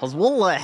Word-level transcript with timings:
Hezbollah. 0.00 0.60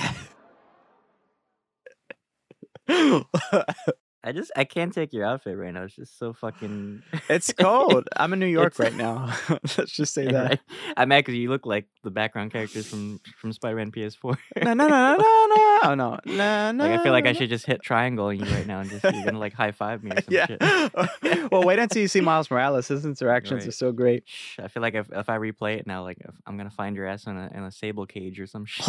I 4.27 4.33
just 4.33 4.51
I 4.57 4.65
can't 4.65 4.93
take 4.93 5.13
your 5.13 5.25
outfit 5.25 5.57
right 5.57 5.73
now. 5.73 5.83
It's 5.83 5.95
just 5.95 6.19
so 6.19 6.33
fucking. 6.33 7.01
it's 7.29 7.53
cold. 7.53 8.09
I'm 8.17 8.33
in 8.33 8.39
New 8.39 8.45
York 8.59 8.73
It's- 8.73 8.79
right 8.79 8.95
now. 8.97 9.33
Let's 9.77 9.93
just 9.93 10.13
say 10.13 10.23
Yeah, 10.25 10.31
that. 10.31 10.49
right. 10.49 10.59
I'm 10.97 11.07
mad 11.09 11.19
because 11.19 11.35
you 11.35 11.49
look 11.49 11.65
like 11.65 11.85
the 12.03 12.11
background 12.11 12.51
characters 12.51 12.87
from 12.87 13.21
from 13.39 13.53
Spider-Man 13.53 13.91
PS4. 13.91 14.37
No, 14.63 14.73
no, 14.73 14.87
no, 14.87 14.87
no, 14.87 15.17
no, 15.17 15.55
no, 15.55 15.79
oh, 15.83 15.95
no, 15.95 16.19
no, 16.25 16.71
no. 16.73 16.83
like 16.83 16.99
I 16.99 17.03
feel 17.03 17.11
like 17.13 17.25
I 17.25 17.31
should 17.33 17.49
just 17.49 17.65
hit 17.65 17.81
triangle 17.81 18.25
on 18.25 18.37
you 18.37 18.45
right 18.45 18.67
now 18.67 18.79
and 18.81 18.89
just 18.89 19.03
you're 19.03 19.23
gonna 19.23 19.39
like 19.39 19.53
high 19.53 19.71
five 19.71 20.03
me 20.03 20.11
or 20.11 20.21
some 20.21 20.33
Yeah. 20.33 20.45
shit. 20.47 21.51
well, 21.51 21.63
wait 21.63 21.79
until 21.79 22.01
you 22.01 22.07
see 22.09 22.19
Miles 22.19 22.51
Morales. 22.51 22.87
His 22.89 23.05
interactions 23.05 23.65
are 23.65 23.71
so 23.71 23.91
great. 23.93 24.23
I 24.59 24.67
feel 24.67 24.81
like 24.81 24.95
if, 24.95 25.09
if 25.11 25.29
I 25.29 25.37
replay 25.37 25.77
it 25.77 25.87
now, 25.87 26.03
like 26.03 26.17
if 26.19 26.35
I'm 26.45 26.57
gonna 26.57 26.69
find 26.69 26.95
your 26.97 27.05
ass 27.05 27.27
in 27.27 27.37
a 27.37 27.49
in 27.53 27.63
a 27.63 27.71
sable 27.71 28.05
cage 28.05 28.39
or 28.41 28.47
some 28.47 28.65
shit. 28.65 28.85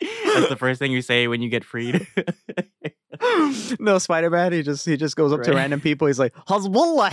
That's 0.00 0.48
the 0.48 0.56
first 0.56 0.78
thing 0.78 0.92
you 0.92 1.02
say 1.02 1.28
when 1.28 1.42
you 1.42 1.48
get 1.48 1.64
freed. 1.64 2.06
no, 3.80 3.98
Spider 3.98 4.30
Man. 4.30 4.52
He 4.52 4.62
just 4.62 4.86
he 4.86 4.96
just 4.96 5.16
goes 5.16 5.32
up 5.32 5.42
to 5.42 5.52
random 5.52 5.80
people. 5.80 6.06
He's 6.06 6.18
like 6.18 6.34
Hezbollah. 6.46 7.10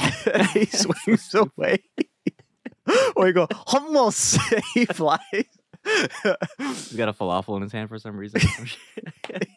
he 0.54 0.66
swings 0.78 1.34
away. 1.34 1.84
or 3.16 3.28
you 3.28 3.34
go 3.34 3.48
hummus. 3.48 4.40
he 4.74 4.86
flies. 4.86 5.20
He's 6.58 6.94
got 6.94 7.10
a 7.10 7.14
falafel 7.14 7.58
in 7.58 7.64
his 7.64 7.72
hand 7.72 7.90
for 7.90 8.00
some 8.00 8.18
reason. 8.18 8.42
or 8.42 8.48
some 8.48 8.66
shit. 8.66 9.50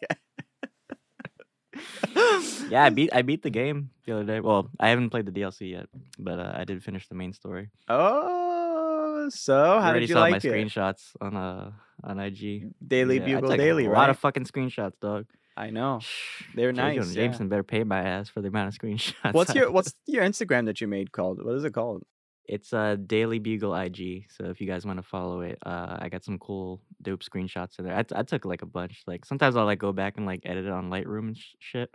yeah, 2.69 2.83
I 2.83 2.89
beat 2.89 3.13
I 3.13 3.21
beat 3.21 3.43
the 3.43 3.49
game 3.49 3.91
the 4.05 4.13
other 4.13 4.23
day. 4.25 4.39
Well, 4.39 4.69
I 4.79 4.89
haven't 4.89 5.09
played 5.09 5.25
the 5.25 5.31
DLC 5.31 5.71
yet, 5.71 5.87
but 6.19 6.39
uh, 6.39 6.53
I 6.55 6.65
did 6.65 6.83
finish 6.83 7.07
the 7.07 7.15
main 7.15 7.33
story. 7.33 7.69
oh, 7.87 9.29
so 9.29 9.55
how 9.79 9.89
already 9.89 10.01
did 10.01 10.09
you 10.09 10.15
saw 10.15 10.21
like 10.21 10.31
my 10.31 10.37
it? 10.37 10.43
screenshots 10.43 11.15
on 11.21 11.35
uh 11.37 11.71
on 12.03 12.19
IG. 12.19 12.71
Daily 12.85 13.17
Yeah, 13.19 13.25
Bugle 13.25 13.57
Daily, 13.57 13.85
a 13.85 13.89
right? 13.89 13.97
lot 13.97 14.09
of 14.09 14.19
fucking 14.19 14.45
screenshots, 14.45 14.99
dog. 15.01 15.25
I 15.57 15.69
know. 15.69 15.99
They're 16.55 16.71
nice, 16.73 17.07
yeah. 17.09 17.13
Jameson 17.23 17.49
better 17.49 17.63
pay 17.63 17.83
my 17.83 18.01
ass 18.01 18.29
for 18.29 18.41
the 18.41 18.47
amount 18.47 18.69
of 18.73 18.79
screenshots. 18.81 19.33
What's 19.33 19.53
your 19.55 19.71
What's 19.71 19.93
your 20.07 20.23
Instagram 20.23 20.65
that 20.65 20.81
you 20.81 20.87
made 20.87 21.11
called? 21.11 21.43
What 21.43 21.55
is 21.55 21.63
it 21.63 21.73
called? 21.73 22.03
It's 22.45 22.73
uh 22.73 22.95
Daily 23.05 23.39
Bugle 23.39 23.73
IG. 23.75 24.25
So 24.35 24.45
if 24.45 24.59
you 24.59 24.67
guys 24.67 24.85
want 24.85 24.97
to 24.97 25.03
follow 25.03 25.41
it, 25.41 25.57
uh, 25.65 25.97
I 25.99 26.09
got 26.09 26.23
some 26.23 26.39
cool 26.39 26.81
dope 27.01 27.23
screenshots 27.23 27.77
in 27.79 27.85
there. 27.85 27.95
I, 27.95 28.03
t- 28.03 28.15
I 28.15 28.23
took 28.23 28.45
like 28.45 28.61
a 28.61 28.65
bunch. 28.65 29.03
Like 29.07 29.25
sometimes 29.25 29.55
I'll 29.55 29.65
like 29.65 29.79
go 29.79 29.93
back 29.93 30.17
and 30.17 30.25
like 30.25 30.41
edit 30.43 30.65
it 30.65 30.71
on 30.71 30.89
Lightroom 30.89 31.27
and 31.29 31.37
sh- 31.37 31.53
shit. 31.59 31.93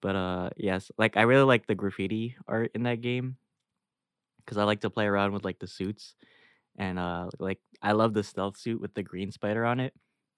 But 0.00 0.16
uh, 0.16 0.50
yes, 0.56 0.90
like 0.98 1.16
I 1.16 1.22
really 1.22 1.44
like 1.44 1.66
the 1.66 1.74
graffiti 1.74 2.36
art 2.48 2.70
in 2.74 2.84
that 2.84 3.00
game 3.00 3.36
because 4.44 4.58
I 4.58 4.64
like 4.64 4.80
to 4.80 4.90
play 4.90 5.06
around 5.06 5.32
with 5.32 5.44
like 5.44 5.58
the 5.58 5.66
suits 5.68 6.14
and 6.78 6.98
uh, 6.98 7.28
like 7.38 7.58
I 7.82 7.92
love 7.92 8.14
the 8.14 8.22
stealth 8.24 8.56
suit 8.58 8.80
with 8.80 8.94
the 8.94 9.02
green 9.02 9.30
spider 9.32 9.64
on 9.64 9.80
it 9.80 9.92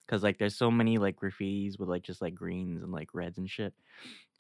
because 0.07 0.23
like 0.23 0.39
there's 0.39 0.57
so 0.57 0.71
many 0.71 0.99
like 0.99 1.17
graffitis 1.17 1.79
with 1.79 1.89
like 1.89 2.03
just 2.03 2.23
like 2.23 2.35
greens 2.35 2.83
and 2.83 2.93
like 2.93 3.09
reds 3.15 3.39
and 3.39 3.49
shit. 3.51 3.75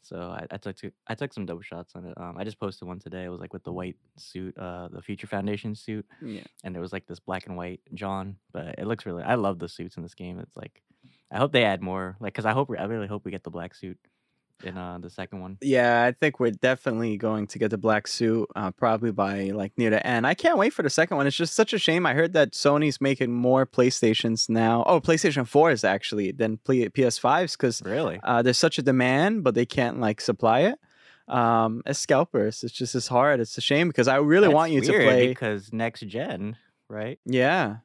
So 0.03 0.17
I, 0.21 0.47
I 0.51 0.57
took 0.57 0.77
two, 0.77 0.91
I 1.07 1.15
took 1.15 1.33
some 1.35 1.45
dope 1.45 1.65
shots 1.65 1.93
on 1.95 2.07
it. 2.07 2.15
Um, 2.17 2.37
I 2.39 2.45
just 2.45 2.59
posted 2.59 2.89
one 2.89 2.99
today. 2.99 3.25
It 3.25 3.29
was 3.29 3.41
like 3.41 3.53
with 3.53 3.65
the 3.65 3.73
white 3.73 3.97
suit, 4.17 4.57
uh, 4.57 4.89
the 4.89 5.03
Future 5.03 5.27
Foundation 5.27 5.75
suit, 5.75 6.07
Yeah. 6.23 6.45
and 6.65 6.75
there 6.75 6.81
was 6.81 6.93
like 6.93 7.07
this 7.07 7.21
black 7.21 7.47
and 7.47 7.57
white 7.57 7.81
John. 7.95 8.37
But 8.53 8.77
it 8.79 8.87
looks 8.87 9.05
really. 9.05 9.23
I 9.23 9.35
love 9.35 9.59
the 9.59 9.69
suits 9.69 9.97
in 9.97 10.03
this 10.03 10.15
game. 10.15 10.39
It's 10.39 10.57
like, 10.57 10.83
I 11.31 11.37
hope 11.37 11.53
they 11.53 11.65
add 11.65 11.83
more. 11.83 12.17
Like, 12.21 12.33
cause 12.33 12.47
I 12.47 12.53
hope 12.53 12.71
we- 12.71 12.79
I 12.79 12.85
really 12.85 13.09
hope 13.09 13.25
we 13.27 13.31
get 13.33 13.45
the 13.45 13.51
black 13.51 13.75
suit 13.75 13.99
in 14.65 14.77
uh 14.77 14.99
the 14.99 15.11
second 15.11 15.41
one. 15.41 15.59
Yeah, 15.61 16.05
I 16.05 16.13
think 16.13 16.41
we're 16.41 16.51
definitely 16.51 17.17
going 17.17 17.47
to 17.49 17.59
get 17.59 17.71
the 17.71 17.79
black 17.79 18.07
suit 18.09 18.49
uh, 18.57 18.71
probably 18.73 19.13
by 19.13 19.51
like 19.51 19.73
near 19.77 19.91
the 19.91 20.05
end. 20.07 20.27
I 20.27 20.35
can't 20.35 20.59
wait 20.59 20.73
for 20.73 20.83
the 20.83 20.91
second 20.91 21.17
one. 21.17 21.27
It's 21.27 21.37
just 21.37 21.55
such 21.55 21.73
a 21.73 21.79
shame. 21.79 22.07
I 22.07 22.15
heard 22.15 22.33
that 22.33 22.53
Sony's 22.53 23.01
making 23.01 23.33
more 23.33 23.67
PlayStations 23.67 24.49
now. 24.49 24.85
Oh, 24.87 25.01
PlayStation 25.01 25.45
4s 25.45 25.85
actually 25.87 26.33
than 26.33 26.59
play- 26.59 26.89
PS5s 26.89 27.53
because 27.53 27.83
Really? 27.85 28.19
uh, 28.23 28.43
there's 28.43 28.59
such 28.59 28.79
a 28.79 28.83
demand, 28.83 29.45
but 29.45 29.55
they 29.55 29.67
can't 29.67 30.01
like 30.01 30.21
supply 30.21 30.61
it. 30.61 30.79
Um, 31.29 31.83
as 31.85 31.99
scalpers, 31.99 32.65
it's 32.65 32.73
just 32.73 32.95
as 32.95 33.07
hard. 33.09 33.39
It's 33.41 33.59
a 33.59 33.61
shame 33.61 33.89
because 33.89 34.09
I 34.09 34.17
really 34.17 34.47
That's 34.49 34.55
want 34.55 34.73
you 34.73 34.81
to 34.81 34.93
play. 34.93 35.29
because 35.29 35.73
next 35.73 36.01
gen, 36.07 36.57
right? 36.89 37.19
Yeah, 37.27 37.77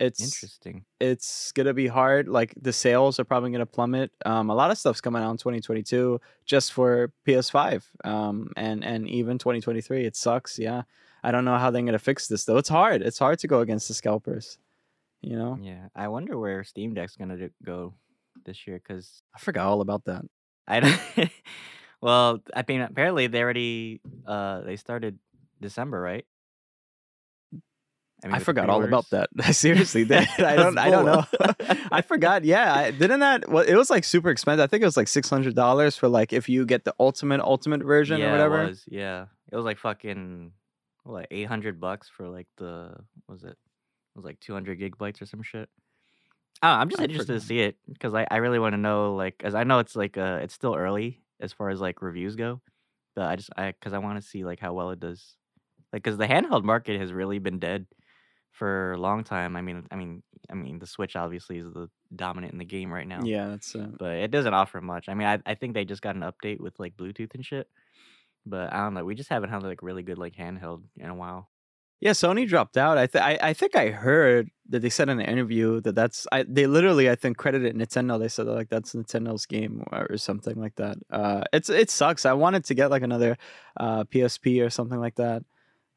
it's 0.00 0.20
Interesting. 0.22 0.84
it's 0.98 1.52
gonna 1.52 1.74
be 1.74 1.86
hard. 1.86 2.26
Like 2.26 2.54
the 2.60 2.72
sales 2.72 3.20
are 3.20 3.24
probably 3.24 3.52
gonna 3.52 3.66
plummet. 3.66 4.10
Um, 4.24 4.50
a 4.50 4.54
lot 4.54 4.70
of 4.72 4.78
stuff's 4.78 5.00
coming 5.00 5.22
out 5.22 5.30
in 5.30 5.36
2022 5.36 6.20
just 6.46 6.72
for 6.72 7.12
PS5. 7.28 7.84
Um, 8.04 8.50
and 8.56 8.82
and 8.82 9.06
even 9.08 9.38
2023. 9.38 10.06
It 10.06 10.16
sucks. 10.16 10.58
Yeah, 10.58 10.82
I 11.22 11.30
don't 11.30 11.44
know 11.44 11.58
how 11.58 11.70
they're 11.70 11.82
gonna 11.82 11.98
fix 11.98 12.26
this 12.28 12.44
though. 12.46 12.56
It's 12.56 12.68
hard. 12.70 13.02
It's 13.02 13.18
hard 13.18 13.38
to 13.40 13.46
go 13.46 13.60
against 13.60 13.86
the 13.88 13.94
scalpers. 13.94 14.58
You 15.22 15.36
know, 15.36 15.58
Yeah, 15.60 15.88
I 15.94 16.08
wonder 16.08 16.38
where 16.38 16.64
Steam 16.64 16.94
Deck's 16.94 17.14
gonna 17.16 17.36
do- 17.36 17.50
go 17.62 17.92
this 18.46 18.66
year 18.66 18.78
because 18.82 19.22
I 19.36 19.38
forgot 19.38 19.66
all 19.66 19.82
about 19.82 20.06
that. 20.06 20.24
I 20.66 20.80
don't. 20.80 21.00
well, 22.00 22.40
I 22.56 22.64
mean, 22.66 22.80
apparently 22.80 23.26
they 23.26 23.42
already 23.42 24.00
uh 24.26 24.62
they 24.62 24.76
started 24.76 25.18
December, 25.60 26.00
right? 26.00 26.24
I, 28.22 28.28
mean, 28.28 28.38
the 28.38 28.44
forgot 28.44 28.68
all 28.68 28.82
about 28.82 29.08
that. 29.10 29.30
Seriously 29.52 30.04
did. 30.04 30.28
I 30.38 30.56
don't. 30.56 30.76
I 30.78 30.90
don't 30.90 31.06
know. 31.06 31.24
I 31.92 32.02
forgot. 32.02 32.44
Yeah, 32.44 32.74
I, 32.74 32.90
didn't 32.90 33.20
that? 33.20 33.48
Well, 33.48 33.64
it 33.64 33.74
was 33.74 33.90
like 33.90 34.04
super 34.04 34.30
expensive. 34.30 34.62
I 34.62 34.66
think 34.66 34.82
it 34.82 34.86
was 34.86 34.96
like 34.96 35.08
six 35.08 35.30
hundred 35.30 35.54
dollars 35.54 35.96
for 35.96 36.08
like 36.08 36.32
if 36.32 36.48
you 36.48 36.66
get 36.66 36.84
the 36.84 36.94
ultimate 37.00 37.40
ultimate 37.40 37.82
version 37.82 38.20
yeah, 38.20 38.28
or 38.28 38.32
whatever. 38.32 38.62
It 38.62 38.68
was, 38.68 38.84
yeah, 38.88 39.26
it 39.50 39.56
was 39.56 39.64
like 39.64 39.78
fucking 39.78 40.52
what, 41.04 41.14
like 41.14 41.28
eight 41.30 41.48
hundred 41.48 41.80
bucks 41.80 42.08
for 42.08 42.28
like 42.28 42.46
the 42.58 42.94
what 43.26 43.34
was 43.34 43.44
it? 43.44 43.50
It 43.50 44.16
was 44.16 44.24
like 44.24 44.40
two 44.40 44.52
hundred 44.52 44.78
gigabytes 44.80 45.22
or 45.22 45.26
some 45.26 45.42
shit. 45.42 45.68
I 46.62 46.74
know, 46.74 46.80
I'm 46.80 46.90
just 46.90 47.00
I 47.00 47.04
interested 47.04 47.32
to 47.32 47.40
see 47.40 47.60
it 47.60 47.76
because 47.90 48.12
I, 48.12 48.26
I 48.30 48.36
really 48.36 48.58
want 48.58 48.74
to 48.74 48.78
know 48.78 49.14
like 49.14 49.40
as 49.44 49.54
I 49.54 49.64
know 49.64 49.78
it's 49.78 49.96
like 49.96 50.18
uh 50.18 50.40
it's 50.42 50.52
still 50.52 50.74
early 50.74 51.22
as 51.40 51.54
far 51.54 51.70
as 51.70 51.80
like 51.80 52.02
reviews 52.02 52.36
go, 52.36 52.60
but 53.16 53.24
I 53.24 53.36
just 53.36 53.50
I 53.56 53.72
because 53.72 53.94
I 53.94 53.98
want 53.98 54.20
to 54.20 54.28
see 54.28 54.44
like 54.44 54.60
how 54.60 54.74
well 54.74 54.90
it 54.90 55.00
does, 55.00 55.36
like 55.90 56.02
because 56.02 56.18
the 56.18 56.26
handheld 56.26 56.64
market 56.64 57.00
has 57.00 57.14
really 57.14 57.38
been 57.38 57.58
dead 57.58 57.86
for 58.50 58.92
a 58.92 58.98
long 58.98 59.24
time. 59.24 59.56
I 59.56 59.62
mean 59.62 59.86
I 59.90 59.96
mean 59.96 60.22
I 60.50 60.54
mean 60.54 60.78
the 60.78 60.86
Switch 60.86 61.16
obviously 61.16 61.58
is 61.58 61.72
the 61.72 61.88
dominant 62.14 62.52
in 62.52 62.58
the 62.58 62.64
game 62.64 62.92
right 62.92 63.06
now 63.06 63.20
Yeah, 63.22 63.48
that's. 63.48 63.74
Uh, 63.74 63.88
but 63.98 64.12
it 64.16 64.30
doesn't 64.30 64.54
offer 64.54 64.80
much. 64.80 65.08
I 65.08 65.14
mean, 65.14 65.28
I, 65.28 65.38
I 65.46 65.54
think 65.54 65.74
they 65.74 65.84
just 65.84 66.02
got 66.02 66.16
an 66.16 66.22
update 66.22 66.60
with 66.60 66.78
like 66.78 66.96
Bluetooth 66.96 67.34
and 67.34 67.44
shit. 67.44 67.68
But 68.46 68.72
I 68.72 68.78
don't 68.78 68.94
know. 68.94 69.04
We 69.04 69.14
just 69.14 69.28
haven't 69.28 69.50
had 69.50 69.62
like 69.62 69.82
really 69.82 70.02
good 70.02 70.18
like 70.18 70.34
handheld 70.34 70.82
in 70.96 71.10
a 71.10 71.14
while. 71.14 71.50
Yeah, 72.00 72.12
Sony 72.12 72.48
dropped 72.48 72.78
out. 72.78 72.96
I, 72.96 73.06
th- 73.06 73.22
I 73.22 73.38
I 73.42 73.52
think 73.52 73.76
I 73.76 73.90
heard 73.90 74.50
that 74.70 74.80
they 74.80 74.88
said 74.88 75.10
in 75.10 75.20
an 75.20 75.26
interview 75.26 75.82
that 75.82 75.94
that's 75.94 76.26
I 76.32 76.44
they 76.48 76.66
literally 76.66 77.10
I 77.10 77.14
think 77.14 77.36
credited 77.36 77.76
Nintendo. 77.76 78.18
They 78.18 78.28
said 78.28 78.46
like 78.46 78.70
that's 78.70 78.94
Nintendo's 78.94 79.44
game 79.44 79.84
or, 79.92 80.06
or 80.10 80.16
something 80.16 80.58
like 80.58 80.76
that. 80.76 80.96
Uh, 81.10 81.42
it's 81.52 81.68
it 81.68 81.90
sucks. 81.90 82.24
I 82.24 82.32
wanted 82.32 82.64
to 82.64 82.74
get 82.74 82.90
like 82.90 83.02
another 83.02 83.36
uh 83.78 84.04
PSP 84.04 84.64
or 84.64 84.70
something 84.70 84.98
like 84.98 85.16
that. 85.16 85.42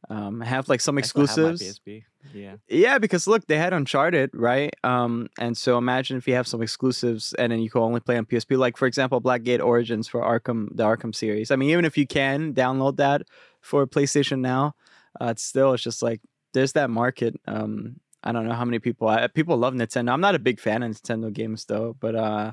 Um, 0.10 0.42
have 0.42 0.68
like 0.70 0.82
some 0.82 0.98
I 0.98 1.02
still 1.02 1.26
have 1.26 1.38
my 1.38 1.50
exclusives. 1.52 1.80
PSP. 1.80 2.04
Yeah. 2.34 2.56
Yeah, 2.68 2.98
because 2.98 3.26
look, 3.28 3.46
they 3.48 3.58
had 3.58 3.74
Uncharted, 3.74 4.32
right? 4.34 4.74
Um, 4.84 5.28
and 5.40 5.58
so 5.58 5.78
imagine 5.78 6.18
if 6.18 6.28
you 6.28 6.34
have 6.36 6.48
some 6.48 6.62
exclusives 6.62 7.34
and 7.34 7.52
then 7.52 7.60
you 7.60 7.70
can 7.70 7.82
only 7.82 8.00
play 8.00 8.18
on 8.18 8.26
PSP. 8.26 8.58
Like 8.58 8.76
for 8.78 8.86
example, 8.86 9.22
Blackgate 9.22 9.64
Origins 9.64 10.08
for 10.08 10.22
Arkham, 10.22 10.70
the 10.76 10.84
Arkham 10.84 11.16
series. 11.16 11.52
I 11.52 11.56
mean, 11.56 11.70
even 11.70 11.86
if 11.86 11.98
you 11.98 12.06
can 12.06 12.54
download 12.54 12.98
that 12.98 13.24
for 13.62 13.88
PlayStation 13.88 14.40
now, 14.40 14.76
uh, 15.22 15.28
it's 15.28 15.44
still 15.44 15.74
it's 15.74 15.84
just 15.84 16.02
like 16.02 16.22
there's 16.54 16.74
that 16.74 16.90
market. 16.90 17.40
Um, 17.48 18.00
I 18.24 18.32
don't 18.32 18.48
know 18.48 18.56
how 18.56 18.66
many 18.66 18.80
people 18.80 19.08
I, 19.08 19.28
people 19.28 19.58
love 19.58 19.74
Nintendo. 19.74 20.12
I'm 20.12 20.22
not 20.22 20.36
a 20.36 20.40
big 20.40 20.60
fan 20.60 20.84
of 20.84 20.92
Nintendo 20.92 21.32
games 21.32 21.66
though, 21.66 21.96
but 22.00 22.16
uh, 22.16 22.52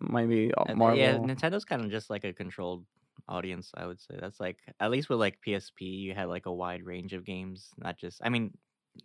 maybe 0.00 0.52
Uh, 0.54 0.74
Marvel. 0.74 0.98
Yeah, 0.98 1.16
Nintendo's 1.16 1.64
kind 1.64 1.82
of 1.84 1.90
just 1.90 2.10
like 2.10 2.24
a 2.24 2.32
controlled 2.32 2.84
audience, 3.28 3.70
I 3.74 3.86
would 3.86 4.00
say. 4.00 4.16
That's 4.20 4.40
like 4.40 4.58
at 4.80 4.90
least 4.90 5.08
with 5.08 5.18
like 5.18 5.38
PSP, 5.46 5.80
you 5.80 6.14
had 6.14 6.28
like 6.28 6.46
a 6.46 6.52
wide 6.52 6.84
range 6.84 7.12
of 7.12 7.24
games, 7.24 7.70
not 7.78 7.98
just 7.98 8.20
I 8.24 8.28
mean, 8.28 8.56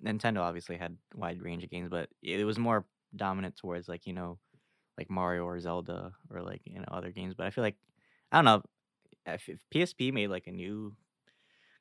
Nintendo 0.03 0.39
obviously 0.39 0.77
had 0.77 0.97
wide 1.15 1.41
range 1.41 1.63
of 1.63 1.69
games, 1.69 1.89
but 1.89 2.09
it 2.21 2.45
was 2.45 2.57
more 2.59 2.85
dominant 3.15 3.55
towards 3.57 3.87
like, 3.87 4.05
you 4.07 4.13
know, 4.13 4.39
like 4.97 5.09
Mario 5.09 5.43
or 5.45 5.59
Zelda 5.59 6.13
or 6.29 6.41
like, 6.41 6.61
you 6.65 6.79
know, 6.79 6.85
other 6.89 7.11
games, 7.11 7.35
but 7.35 7.45
I 7.47 7.49
feel 7.51 7.63
like 7.63 7.77
I 8.31 8.37
don't 8.37 8.45
know 8.45 8.63
if, 9.25 9.49
if 9.49 9.63
PSP 9.73 10.13
made 10.13 10.27
like 10.29 10.47
a 10.47 10.51
new 10.51 10.95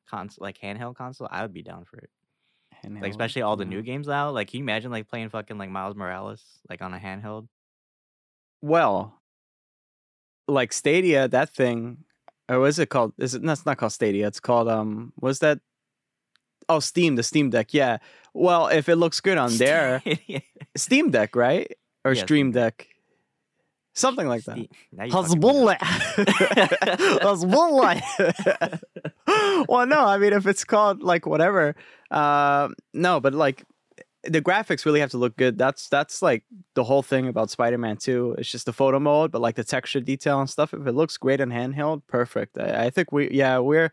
console 0.08 0.44
like 0.44 0.58
handheld 0.58 0.96
console, 0.96 1.28
I 1.30 1.42
would 1.42 1.52
be 1.52 1.62
down 1.62 1.84
for 1.84 1.98
it. 1.98 2.10
Handheld, 2.84 3.02
Like 3.02 3.10
especially 3.10 3.42
all 3.42 3.56
the 3.56 3.64
yeah. 3.64 3.70
new 3.70 3.82
games 3.82 4.06
now. 4.08 4.30
Like 4.30 4.48
can 4.48 4.58
you 4.58 4.64
imagine 4.64 4.90
like 4.90 5.08
playing 5.08 5.30
fucking 5.30 5.58
like 5.58 5.70
Miles 5.70 5.96
Morales 5.96 6.44
like 6.68 6.82
on 6.82 6.94
a 6.94 6.98
handheld? 6.98 7.48
Well, 8.62 9.20
like 10.48 10.72
Stadia, 10.72 11.28
that 11.28 11.50
thing, 11.50 12.04
or 12.48 12.60
what 12.60 12.66
is 12.66 12.78
it 12.78 12.90
called? 12.90 13.12
Is 13.18 13.34
it? 13.34 13.42
That's 13.42 13.64
not 13.66 13.78
called 13.78 13.92
Stadia. 13.92 14.26
It's 14.26 14.40
called 14.40 14.68
um. 14.68 15.12
Was 15.20 15.38
that? 15.40 15.60
Oh, 16.68 16.80
Steam, 16.80 17.16
the 17.16 17.22
Steam 17.22 17.50
Deck. 17.50 17.74
Yeah. 17.74 17.98
Well, 18.34 18.68
if 18.68 18.88
it 18.88 18.96
looks 18.96 19.20
good 19.20 19.36
on 19.38 19.54
there, 19.56 20.02
Steam 20.76 21.10
Deck, 21.10 21.36
right? 21.36 21.70
Or 22.04 22.12
Yeah, 22.14 22.22
Stream 22.22 22.50
Deck, 22.52 22.88
something 23.94 24.26
like 24.26 24.44
that. 24.44 24.58
Ste- 24.58 24.70
now 24.92 25.04
you 25.04 25.12
fucking 25.12 25.40
me 25.40 25.68
up. 25.72 25.78
Hezbollah. 25.80 28.80
Hezbollah. 29.26 29.66
well, 29.68 29.86
no, 29.86 30.00
I 30.04 30.18
mean 30.18 30.32
if 30.32 30.46
it's 30.46 30.64
called 30.64 31.02
like 31.02 31.26
whatever, 31.26 31.74
uh, 32.10 32.68
no, 32.94 33.20
but 33.20 33.34
like 33.34 33.64
the 34.24 34.40
graphics 34.40 34.84
really 34.84 35.00
have 35.00 35.10
to 35.10 35.18
look 35.18 35.36
good. 35.36 35.58
That's 35.58 35.88
that's 35.88 36.22
like 36.22 36.44
the 36.74 36.84
whole 36.84 37.02
thing 37.02 37.26
about 37.28 37.50
Spider-Man 37.50 37.96
2. 37.96 38.36
It's 38.38 38.50
just 38.50 38.66
the 38.66 38.72
photo 38.72 38.98
mode, 39.00 39.32
but 39.32 39.40
like 39.40 39.56
the 39.56 39.64
texture 39.64 40.00
detail 40.00 40.40
and 40.40 40.48
stuff. 40.48 40.72
If 40.72 40.86
it 40.86 40.92
looks 40.92 41.16
great 41.16 41.40
on 41.40 41.50
handheld, 41.50 42.02
perfect. 42.06 42.56
I, 42.58 42.86
I 42.86 42.90
think 42.90 43.10
we 43.12 43.30
yeah 43.30 43.58
we're 43.58 43.90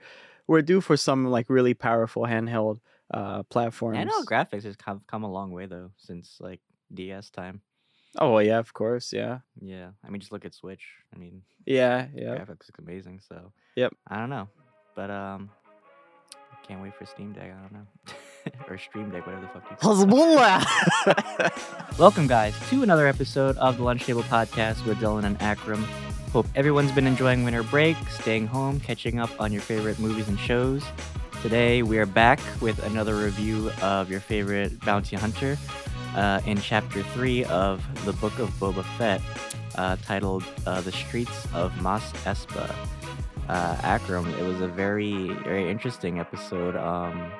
we're 0.48 0.62
due 0.62 0.82
for 0.82 0.98
some 0.98 1.26
like 1.28 1.50
really 1.50 1.74
powerful 1.74 2.24
handheld 2.24 2.80
uh 3.14 3.44
platforms. 3.44 3.98
Handheld 3.98 4.26
graphics 4.26 4.64
has 4.64 4.76
come 4.76 5.02
come 5.08 5.24
a 5.24 5.32
long 5.32 5.52
way 5.52 5.66
though 5.66 5.92
since 5.98 6.38
like 6.40 6.62
DS 6.94 7.30
time. 7.32 7.62
Oh 8.18 8.34
well, 8.34 8.42
yeah, 8.44 8.58
of 8.58 8.74
course, 8.74 9.14
yeah, 9.14 9.40
Yeah, 9.62 9.90
I 10.04 10.10
mean 10.10 10.20
just 10.20 10.32
look 10.32 10.46
at 10.46 10.54
Switch. 10.54 10.84
I 11.14 11.18
mean 11.18 11.44
yeah, 11.66 12.08
yeah. 12.16 12.36
graphics 12.38 12.68
look 12.68 12.80
amazing. 12.80 13.20
So 13.28 13.52
Yep. 13.76 13.94
I 14.08 14.18
don't 14.18 14.30
know, 14.32 14.48
but 14.96 15.10
um, 15.12 15.50
can't 16.68 16.82
wait 16.82 16.96
for 16.96 17.06
Steam 17.06 17.34
Deck. 17.34 17.52
I 17.56 17.62
don't 17.62 17.72
know, 17.74 17.88
or 18.70 18.78
Stream 18.78 19.10
Deck, 19.10 19.26
whatever 19.26 19.42
the 19.42 19.60
fuck 19.60 19.70
you. 19.70 19.78
call 19.78 19.92
it. 20.04 21.98
Welcome, 22.00 22.28
guys, 22.28 22.54
to 22.70 22.84
another 22.84 23.08
episode 23.08 23.58
of 23.58 23.78
the 23.78 23.84
Lunch 23.84 24.06
Table 24.06 24.24
Podcast 24.24 24.86
with 24.86 24.98
Dylan 24.98 25.24
and 25.26 25.42
Akram. 25.42 25.84
Hope 26.32 26.46
everyone's 26.56 26.92
been 26.92 27.08
enjoying 27.08 27.44
winter 27.44 27.64
break, 27.64 27.98
staying 28.10 28.48
home, 28.48 28.80
catching 28.80 29.20
up 29.20 29.30
on 29.40 29.52
your 29.52 29.62
favorite 29.62 30.00
movies 30.00 30.28
and 30.28 30.40
shows. 30.40 30.84
Today, 31.42 31.84
we 31.84 31.98
are 31.98 32.06
back 32.06 32.40
with 32.62 32.84
another 32.84 33.16
review 33.16 33.72
of 33.82 34.10
your 34.12 34.20
favorite 34.20 34.80
bounty 34.82 35.16
hunter 35.16 35.58
uh, 36.16 36.42
in 36.46 36.60
Chapter 36.60 37.02
3 37.02 37.46
of 37.46 37.84
the 38.06 38.14
Book 38.14 38.38
of 38.40 38.50
Boba 38.60 38.84
Fett, 38.98 39.22
uh, 39.76 39.96
titled 40.04 40.44
uh, 40.66 40.82
The 40.82 40.92
Streets 40.92 41.48
of 41.54 41.82
Mos 41.82 42.12
Espa. 42.26 42.74
Uh, 43.48 43.78
Akram, 43.82 44.28
it 44.36 44.44
was 44.44 44.62
a 44.62 44.68
very, 44.68 45.30
very 45.44 45.70
interesting 45.70 46.20
episode. 46.20 46.76
Um, 46.76 47.32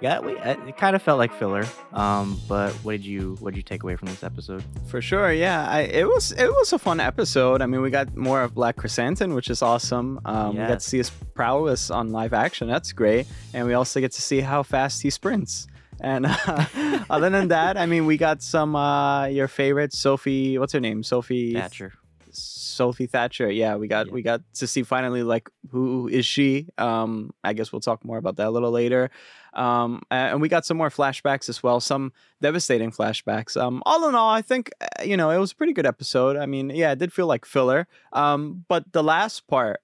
yeah, 0.00 0.20
we, 0.20 0.32
it 0.38 0.76
kind 0.76 0.94
of 0.96 1.02
felt 1.02 1.18
like 1.18 1.32
filler. 1.32 1.64
Um, 1.92 2.40
but 2.48 2.72
what 2.84 2.92
did 2.92 3.06
you 3.06 3.36
what 3.40 3.52
did 3.52 3.56
you 3.58 3.62
take 3.62 3.82
away 3.82 3.96
from 3.96 4.08
this 4.08 4.22
episode? 4.22 4.62
For 4.86 5.00
sure, 5.00 5.32
yeah. 5.32 5.68
I, 5.68 5.80
it 5.80 6.06
was 6.06 6.32
it 6.32 6.48
was 6.48 6.72
a 6.72 6.78
fun 6.78 7.00
episode. 7.00 7.62
I 7.62 7.66
mean, 7.66 7.80
we 7.80 7.90
got 7.90 8.14
more 8.16 8.42
of 8.42 8.54
Black 8.54 8.76
Krrsantan, 8.76 9.34
which 9.34 9.48
is 9.50 9.62
awesome. 9.62 10.20
Um, 10.24 10.50
We 10.50 10.56
got 10.56 10.80
to 10.80 10.80
see 10.80 10.98
his 10.98 11.10
prowess 11.10 11.90
on 11.90 12.10
live 12.10 12.32
action. 12.32 12.68
That's 12.68 12.92
great, 12.92 13.26
and 13.52 13.66
we 13.66 13.74
also 13.74 14.00
get 14.00 14.12
to 14.12 14.22
see 14.22 14.40
how 14.40 14.62
fast 14.62 15.02
he 15.02 15.10
sprints. 15.10 15.66
And 16.00 16.26
uh, 16.46 17.04
other 17.08 17.30
than 17.30 17.48
that, 17.48 17.76
I 17.76 17.86
mean, 17.86 18.04
we 18.04 18.16
got 18.16 18.42
some 18.42 18.74
uh, 18.76 19.26
your 19.26 19.48
favorite 19.48 19.92
Sophie. 19.94 20.58
What's 20.58 20.72
her 20.72 20.80
name? 20.80 21.02
Sophie 21.02 21.54
Thatcher. 21.54 21.92
Sophie 22.36 23.06
Thatcher. 23.06 23.50
Yeah, 23.50 23.76
we 23.76 23.88
got 23.88 24.06
Yeah. 24.06 24.12
we 24.12 24.22
got 24.22 24.42
to 24.54 24.66
see 24.66 24.82
finally 24.82 25.22
like 25.22 25.48
who 25.70 26.08
is 26.08 26.26
she? 26.26 26.68
Um, 26.78 27.30
I 27.42 27.52
guess 27.52 27.72
we'll 27.72 27.80
talk 27.80 28.04
more 28.04 28.18
about 28.18 28.36
that 28.36 28.48
a 28.48 28.50
little 28.50 28.70
later. 28.70 29.10
Um, 29.54 30.02
and 30.10 30.40
we 30.40 30.48
got 30.48 30.66
some 30.66 30.76
more 30.76 30.90
flashbacks 30.90 31.48
as 31.48 31.62
well, 31.62 31.78
some 31.80 32.12
devastating 32.40 32.90
flashbacks. 32.90 33.56
Um, 33.60 33.82
all 33.86 34.08
in 34.08 34.14
all, 34.14 34.30
I 34.30 34.42
think 34.42 34.70
uh, 34.80 35.02
you 35.04 35.16
know 35.16 35.30
it 35.30 35.38
was 35.38 35.52
a 35.52 35.56
pretty 35.56 35.72
good 35.72 35.86
episode. 35.86 36.36
I 36.36 36.46
mean, 36.46 36.70
yeah, 36.70 36.92
it 36.92 36.98
did 36.98 37.12
feel 37.12 37.26
like 37.26 37.44
filler. 37.44 37.86
Um, 38.12 38.64
but 38.68 38.92
the 38.92 39.02
last 39.04 39.46
part 39.46 39.80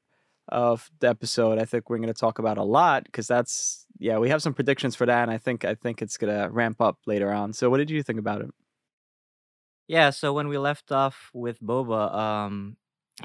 of 0.48 0.90
the 0.98 1.08
episode, 1.08 1.60
I 1.60 1.64
think 1.64 1.88
we're 1.88 1.98
going 1.98 2.08
to 2.08 2.14
talk 2.14 2.40
about 2.40 2.58
a 2.58 2.64
lot 2.64 3.04
because 3.04 3.28
that's 3.28 3.86
yeah, 4.00 4.18
we 4.18 4.30
have 4.30 4.42
some 4.42 4.54
predictions 4.54 4.96
for 4.96 5.06
that, 5.06 5.22
and 5.22 5.30
I 5.30 5.38
think 5.38 5.64
I 5.64 5.74
think 5.76 6.02
it's 6.02 6.16
gonna 6.16 6.48
ramp 6.50 6.80
up 6.80 6.98
later 7.06 7.30
on. 7.32 7.52
So, 7.52 7.70
what 7.70 7.76
did 7.76 7.90
you 7.90 8.02
think 8.02 8.18
about 8.18 8.40
it? 8.40 8.50
Yeah, 9.90 10.10
so 10.10 10.32
when 10.32 10.46
we 10.46 10.56
left 10.56 10.92
off 10.92 11.30
with 11.34 11.60
Boba, 11.60 12.14
um, 12.14 12.76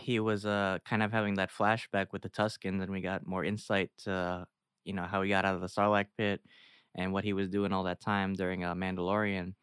he 0.02 0.20
was 0.20 0.48
uh 0.48 0.80
kind 0.84 1.04
of 1.04 1.12
having 1.12 1.36
that 1.36 1.52
flashback 1.52 2.08
with 2.12 2.24
the 2.24 2.30
Tuskens, 2.30 2.82
and 2.82 2.90
we 2.92 3.02
got 3.02 3.28
more 3.28 3.44
insight 3.46 3.92
to 4.06 4.48
you 4.84 4.94
know 4.94 5.04
how 5.04 5.22
he 5.22 5.30
got 5.30 5.46
out 5.46 5.54
of 5.54 5.62
the 5.62 5.68
Sarlacc 5.68 6.08
pit 6.18 6.42
and 6.96 7.14
what 7.14 7.24
he 7.24 7.34
was 7.34 7.50
doing 7.50 7.72
all 7.72 7.84
that 7.84 8.02
time 8.02 8.34
during 8.34 8.64
uh, 8.64 8.74
Mandalorian. 8.74 9.54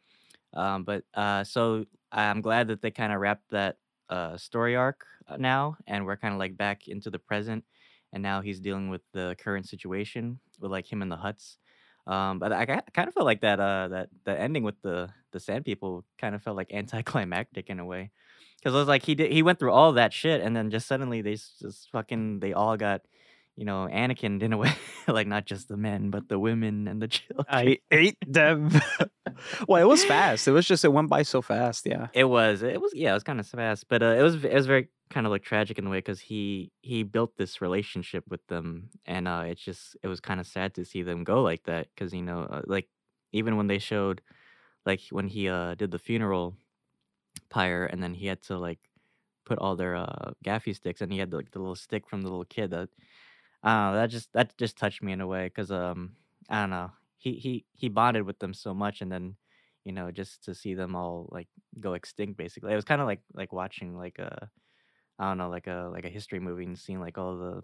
Um, 0.54 0.84
but 0.84 1.04
uh, 1.14 1.44
so 1.44 1.86
I'm 2.12 2.42
glad 2.42 2.68
that 2.68 2.82
they 2.82 2.90
kind 2.92 3.12
of 3.12 3.20
wrapped 3.20 3.50
that 3.50 3.78
uh 4.10 4.36
story 4.38 4.76
arc 4.76 5.06
uh, 5.28 5.38
now, 5.38 5.76
and 5.88 6.06
we're 6.06 6.18
kind 6.18 6.34
of 6.34 6.40
like 6.40 6.56
back 6.56 6.88
into 6.88 7.10
the 7.10 7.18
present, 7.20 7.64
and 8.12 8.22
now 8.22 8.42
he's 8.42 8.60
dealing 8.60 8.90
with 8.90 9.02
the 9.12 9.36
current 9.40 9.68
situation 9.68 10.40
with 10.60 10.70
like 10.72 10.92
him 10.92 11.02
and 11.02 11.12
the 11.12 11.18
hutts. 11.18 11.58
Um, 12.06 12.38
but 12.38 12.52
I, 12.52 12.66
kind 12.66 13.08
of 13.08 13.14
felt 13.14 13.26
like 13.26 13.42
that 13.42 13.60
uh 13.60 13.88
that 13.88 14.08
the 14.24 14.38
ending 14.38 14.64
with 14.64 14.80
the 14.82 15.10
the 15.30 15.40
Sand 15.40 15.64
People 15.64 16.04
kind 16.18 16.34
of 16.34 16.42
felt 16.42 16.56
like 16.56 16.72
anticlimactic 16.74 17.70
in 17.70 17.78
a 17.78 17.84
way, 17.84 18.10
because 18.58 18.74
it 18.74 18.78
was 18.78 18.88
like 18.88 19.04
he 19.04 19.14
did 19.14 19.32
he 19.32 19.42
went 19.42 19.58
through 19.58 19.72
all 19.72 19.92
that 19.92 20.12
shit 20.12 20.40
and 20.40 20.56
then 20.56 20.70
just 20.70 20.88
suddenly 20.88 21.22
they 21.22 21.34
just 21.34 21.88
fucking 21.92 22.40
they 22.40 22.52
all 22.52 22.76
got 22.76 23.02
you 23.56 23.64
know 23.64 23.88
Anakin 23.92 24.42
in 24.42 24.52
a 24.52 24.56
way 24.56 24.72
like 25.06 25.28
not 25.28 25.44
just 25.44 25.68
the 25.68 25.76
men 25.76 26.10
but 26.10 26.28
the 26.28 26.38
women 26.38 26.88
and 26.88 27.00
the 27.00 27.08
children. 27.16 27.46
I 27.48 27.78
ate 27.90 28.18
them. 28.26 28.70
well, 29.68 29.80
it 29.80 29.86
was 29.86 30.04
fast. 30.04 30.48
It 30.48 30.52
was 30.52 30.66
just 30.66 30.84
it 30.84 30.92
went 30.92 31.08
by 31.08 31.22
so 31.22 31.40
fast. 31.40 31.86
Yeah. 31.86 32.08
It 32.12 32.24
was. 32.24 32.62
It 32.62 32.80
was. 32.80 32.92
Yeah, 32.94 33.10
it 33.10 33.14
was 33.14 33.22
kind 33.22 33.38
of 33.38 33.46
fast, 33.46 33.86
but 33.88 34.02
uh, 34.02 34.16
it 34.18 34.22
was. 34.22 34.44
It 34.44 34.54
was 34.54 34.66
very 34.66 34.88
kind 35.12 35.26
of 35.26 35.32
like 35.32 35.42
tragic 35.44 35.78
in 35.78 35.84
the 35.84 35.90
way 35.90 35.98
because 35.98 36.20
he 36.20 36.72
he 36.82 37.02
built 37.04 37.36
this 37.36 37.60
relationship 37.60 38.24
with 38.28 38.46
them, 38.48 38.90
and 39.06 39.28
uh, 39.28 39.44
it's 39.46 39.62
just 39.62 39.96
it 40.02 40.08
was 40.08 40.20
kind 40.20 40.40
of 40.40 40.46
sad 40.46 40.74
to 40.74 40.84
see 40.84 41.02
them 41.02 41.24
go 41.24 41.42
like 41.42 41.64
that 41.64 41.88
because 41.94 42.12
you 42.14 42.22
know, 42.22 42.42
uh, 42.44 42.62
like 42.66 42.88
even 43.32 43.56
when 43.56 43.68
they 43.68 43.78
showed, 43.78 44.22
like 44.86 45.00
when 45.10 45.28
he 45.28 45.48
uh 45.48 45.74
did 45.76 45.90
the 45.92 45.98
funeral 45.98 46.56
pyre, 47.50 47.86
and 47.86 48.02
then 48.02 48.14
he 48.14 48.26
had 48.26 48.42
to 48.42 48.58
like 48.58 48.80
put 49.44 49.58
all 49.58 49.76
their 49.76 49.96
uh 49.96 50.32
gaffi 50.44 50.74
sticks, 50.74 51.00
and 51.00 51.12
he 51.12 51.18
had 51.18 51.32
like 51.32 51.50
the 51.52 51.58
little 51.60 51.76
stick 51.76 52.08
from 52.08 52.22
the 52.22 52.28
little 52.28 52.44
kid. 52.46 52.70
That 52.70 52.90
I. 53.62 53.94
That 53.94 54.06
just 54.10 54.32
that 54.34 54.56
just 54.58 54.76
touched 54.78 55.02
me 55.02 55.12
in 55.12 55.20
a 55.20 55.26
way 55.26 55.46
because 55.46 55.70
um 55.70 56.16
I 56.48 56.62
don't 56.62 56.70
know. 56.70 56.92
He 57.18 57.34
he 57.34 57.66
he 57.74 57.88
bonded 57.88 58.24
with 58.24 58.38
them 58.40 58.54
so 58.54 58.74
much, 58.74 59.00
and 59.02 59.10
then 59.12 59.36
you 59.84 59.92
know 59.92 60.10
just 60.10 60.44
to 60.44 60.54
see 60.54 60.74
them 60.74 60.96
all 60.96 61.28
like 61.32 61.48
go 61.80 61.94
extinct 61.94 62.36
basically 62.36 62.72
it 62.72 62.76
was 62.76 62.84
kind 62.84 63.00
of 63.00 63.06
like 63.06 63.22
like 63.34 63.52
watching 63.52 63.96
like 63.96 64.18
a 64.18 64.50
i 65.18 65.28
don't 65.28 65.38
know 65.38 65.48
like 65.48 65.66
a 65.66 65.90
like 65.92 66.04
a 66.04 66.10
history 66.10 66.40
movie 66.40 66.64
and 66.64 66.78
seeing 66.78 67.00
like 67.00 67.18
all 67.18 67.36
the 67.36 67.62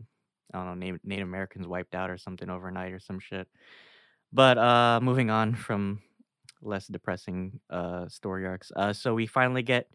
i 0.52 0.58
don't 0.58 0.66
know 0.66 0.98
native, 1.02 1.26
americans 1.26 1.66
wiped 1.66 1.94
out 1.94 2.10
or 2.10 2.18
something 2.18 2.50
overnight 2.50 2.92
or 2.92 2.98
some 3.00 3.18
shit. 3.18 3.48
But 4.32 4.58
uh 4.58 5.00
moving 5.02 5.30
on 5.30 5.54
from 5.54 6.02
less 6.60 6.86
depressing 6.86 7.60
uh 7.70 8.08
story 8.08 8.46
arcs 8.46 8.72
uh 8.74 8.92
so 8.92 9.14
we 9.14 9.26
finally 9.26 9.62
get 9.62 9.88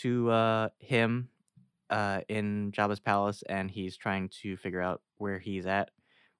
to 0.00 0.30
uh 0.30 0.68
him 0.78 1.28
uh 1.90 2.20
in 2.28 2.72
jabba's 2.72 3.00
palace 3.00 3.42
and 3.48 3.70
he's 3.70 3.96
trying 3.96 4.28
to 4.42 4.56
figure 4.56 4.80
out 4.80 5.02
where 5.18 5.38
he's 5.38 5.66
at 5.66 5.90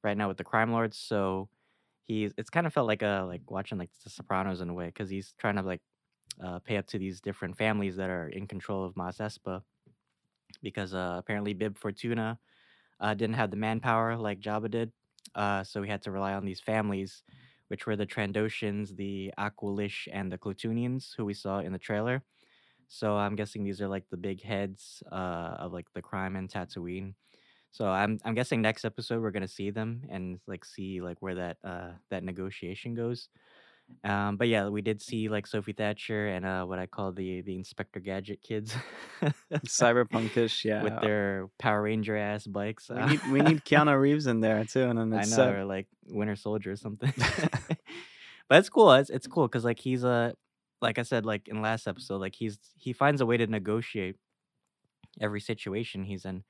right 0.02 0.16
now 0.16 0.28
with 0.28 0.36
the 0.36 0.44
crime 0.44 0.72
lords 0.72 0.98
so 0.98 1.48
he's 2.08 2.32
it's 2.36 2.50
kind 2.50 2.66
of 2.66 2.72
felt 2.72 2.86
like 2.86 3.02
a 3.02 3.24
like 3.28 3.42
watching 3.50 3.78
like 3.78 3.90
the 4.02 4.10
sopranos 4.10 4.60
in 4.60 4.68
a 4.70 4.74
way 4.74 4.86
because 4.86 5.10
he's 5.10 5.34
trying 5.38 5.56
to 5.56 5.62
like 5.62 5.80
uh, 6.42 6.58
pay 6.60 6.76
up 6.76 6.86
to 6.86 6.98
these 6.98 7.20
different 7.20 7.56
families 7.56 7.96
that 7.96 8.10
are 8.10 8.28
in 8.28 8.46
control 8.46 8.84
of 8.84 8.96
Mos 8.96 9.18
Espa 9.18 9.62
because 10.62 10.94
uh, 10.94 11.16
apparently 11.18 11.54
Bib 11.54 11.78
Fortuna 11.78 12.38
uh, 13.00 13.14
didn't 13.14 13.36
have 13.36 13.50
the 13.50 13.56
manpower 13.56 14.16
like 14.16 14.40
Jabba 14.40 14.70
did. 14.70 14.92
Uh, 15.34 15.62
so 15.64 15.80
we 15.80 15.88
had 15.88 16.02
to 16.02 16.10
rely 16.10 16.34
on 16.34 16.44
these 16.44 16.60
families, 16.60 17.22
which 17.68 17.86
were 17.86 17.96
the 17.96 18.06
Trandoshans, 18.06 18.96
the 18.96 19.32
Aqualish, 19.38 20.08
and 20.12 20.32
the 20.32 20.38
Klatooinians, 20.38 21.10
who 21.16 21.24
we 21.24 21.34
saw 21.34 21.60
in 21.60 21.72
the 21.72 21.78
trailer. 21.78 22.22
So 22.88 23.16
I'm 23.16 23.36
guessing 23.36 23.64
these 23.64 23.80
are 23.80 23.88
like 23.88 24.08
the 24.10 24.16
big 24.16 24.42
heads 24.42 25.02
uh, 25.12 25.56
of 25.58 25.72
like 25.72 25.86
the 25.94 26.02
crime 26.02 26.36
in 26.36 26.48
Tatooine. 26.48 27.14
So 27.72 27.88
I'm 27.88 28.18
I'm 28.24 28.34
guessing 28.34 28.62
next 28.62 28.84
episode 28.84 29.22
we're 29.22 29.30
gonna 29.32 29.48
see 29.48 29.70
them 29.70 30.02
and 30.10 30.40
like 30.46 30.64
see 30.64 31.00
like 31.00 31.22
where 31.22 31.34
that 31.36 31.58
uh 31.64 31.90
that 32.10 32.24
negotiation 32.24 32.94
goes. 32.94 33.28
Um, 34.04 34.36
but 34.36 34.48
yeah, 34.48 34.68
we 34.68 34.80
did 34.82 35.02
see 35.02 35.28
like 35.28 35.46
Sophie 35.46 35.72
Thatcher 35.72 36.28
and 36.28 36.44
uh, 36.46 36.64
what 36.64 36.78
I 36.78 36.86
call 36.86 37.12
the 37.12 37.40
the 37.40 37.54
Inspector 37.56 37.98
Gadget 38.00 38.42
kids 38.42 38.74
Cyberpunkish, 39.66 40.64
yeah. 40.64 40.82
with 40.82 41.00
their 41.00 41.48
Power 41.58 41.82
Ranger 41.82 42.16
ass 42.16 42.46
bikes. 42.46 42.88
we 42.90 42.96
Uh, 42.96 43.06
need 43.08 43.26
we 43.32 43.40
need 43.40 43.64
Keanu 43.64 43.98
Reeves 44.00 44.26
in 44.26 44.40
there 44.40 44.64
too, 44.64 44.84
and 44.84 44.98
then 44.98 45.12
I 45.12 45.24
know, 45.24 45.48
uh, 45.48 45.52
or 45.52 45.64
like 45.64 45.86
Winter 46.06 46.36
Soldier 46.36 46.72
or 46.72 46.76
something. 46.76 47.12
but 48.48 48.58
it's 48.58 48.68
cool. 48.68 48.92
It's 48.92 49.10
it's 49.10 49.26
cool 49.26 49.46
because 49.48 49.64
like 49.64 49.78
he's 49.78 50.04
a 50.04 50.34
like 50.80 50.98
I 50.98 51.02
said 51.02 51.26
like 51.26 51.48
in 51.48 51.60
last 51.60 51.86
episode 51.88 52.20
like 52.20 52.34
he's 52.34 52.58
he 52.76 52.92
finds 52.92 53.20
a 53.20 53.26
way 53.26 53.36
to 53.36 53.46
negotiate 53.46 54.16
every 55.20 55.40
situation 55.40 56.04
he's 56.04 56.24
in. 56.24 56.44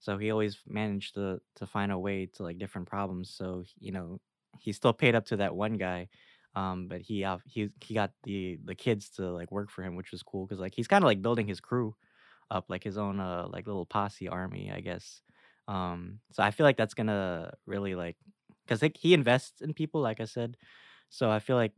So 0.00 0.18
he 0.18 0.30
always 0.30 0.58
managed 0.66 1.14
to 1.14 1.40
to 1.56 1.66
find 1.66 1.92
a 1.92 1.98
way 1.98 2.26
to 2.34 2.42
like 2.42 2.58
different 2.58 2.88
problems. 2.88 3.30
So 3.30 3.64
you 3.78 3.92
know 3.92 4.20
he 4.58 4.72
still 4.72 4.92
paid 4.92 5.14
up 5.14 5.26
to 5.26 5.36
that 5.36 5.54
one 5.54 5.74
guy, 5.78 6.08
um, 6.54 6.88
but 6.88 7.00
he 7.00 7.24
uh, 7.24 7.38
he 7.44 7.70
he 7.80 7.94
got 7.94 8.10
the 8.24 8.58
the 8.64 8.74
kids 8.74 9.10
to 9.10 9.30
like 9.30 9.52
work 9.52 9.70
for 9.70 9.82
him, 9.82 9.96
which 9.96 10.10
was 10.10 10.22
cool 10.22 10.46
because 10.46 10.60
like 10.60 10.74
he's 10.74 10.88
kind 10.88 11.04
of 11.04 11.06
like 11.06 11.22
building 11.22 11.46
his 11.46 11.60
crew 11.60 11.94
up, 12.50 12.66
like 12.68 12.82
his 12.82 12.98
own 12.98 13.20
uh 13.20 13.46
like 13.48 13.66
little 13.66 13.86
posse 13.86 14.28
army, 14.28 14.70
I 14.74 14.80
guess. 14.80 15.22
Um, 15.68 16.18
so 16.32 16.42
I 16.42 16.50
feel 16.50 16.64
like 16.64 16.76
that's 16.76 16.94
gonna 16.94 17.52
really 17.66 17.94
like 17.94 18.16
because 18.64 18.82
like, 18.82 18.96
he 18.96 19.14
invests 19.14 19.60
in 19.60 19.74
people, 19.74 20.00
like 20.00 20.20
I 20.20 20.24
said. 20.24 20.56
So 21.08 21.30
I 21.30 21.38
feel 21.38 21.56
like 21.56 21.72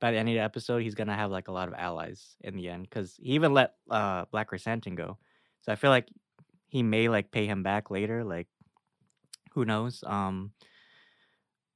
by 0.00 0.10
the 0.10 0.18
end 0.18 0.28
of 0.28 0.34
the 0.34 0.40
episode, 0.40 0.82
he's 0.82 0.94
gonna 0.94 1.14
have 1.16 1.30
like 1.30 1.48
a 1.48 1.52
lot 1.52 1.68
of 1.68 1.74
allies 1.74 2.36
in 2.40 2.56
the 2.56 2.68
end 2.68 2.84
because 2.84 3.16
he 3.18 3.32
even 3.32 3.52
let 3.52 3.74
uh 3.90 4.24
Black 4.30 4.50
Krrsantan 4.50 4.96
go. 4.96 5.18
So 5.60 5.72
I 5.72 5.76
feel 5.76 5.90
like 5.90 6.08
he 6.68 6.82
may 6.82 7.08
like 7.08 7.30
pay 7.30 7.46
him 7.46 7.62
back 7.62 7.90
later, 7.90 8.24
like 8.24 8.48
who 9.52 9.64
knows. 9.64 10.02
Um, 10.06 10.52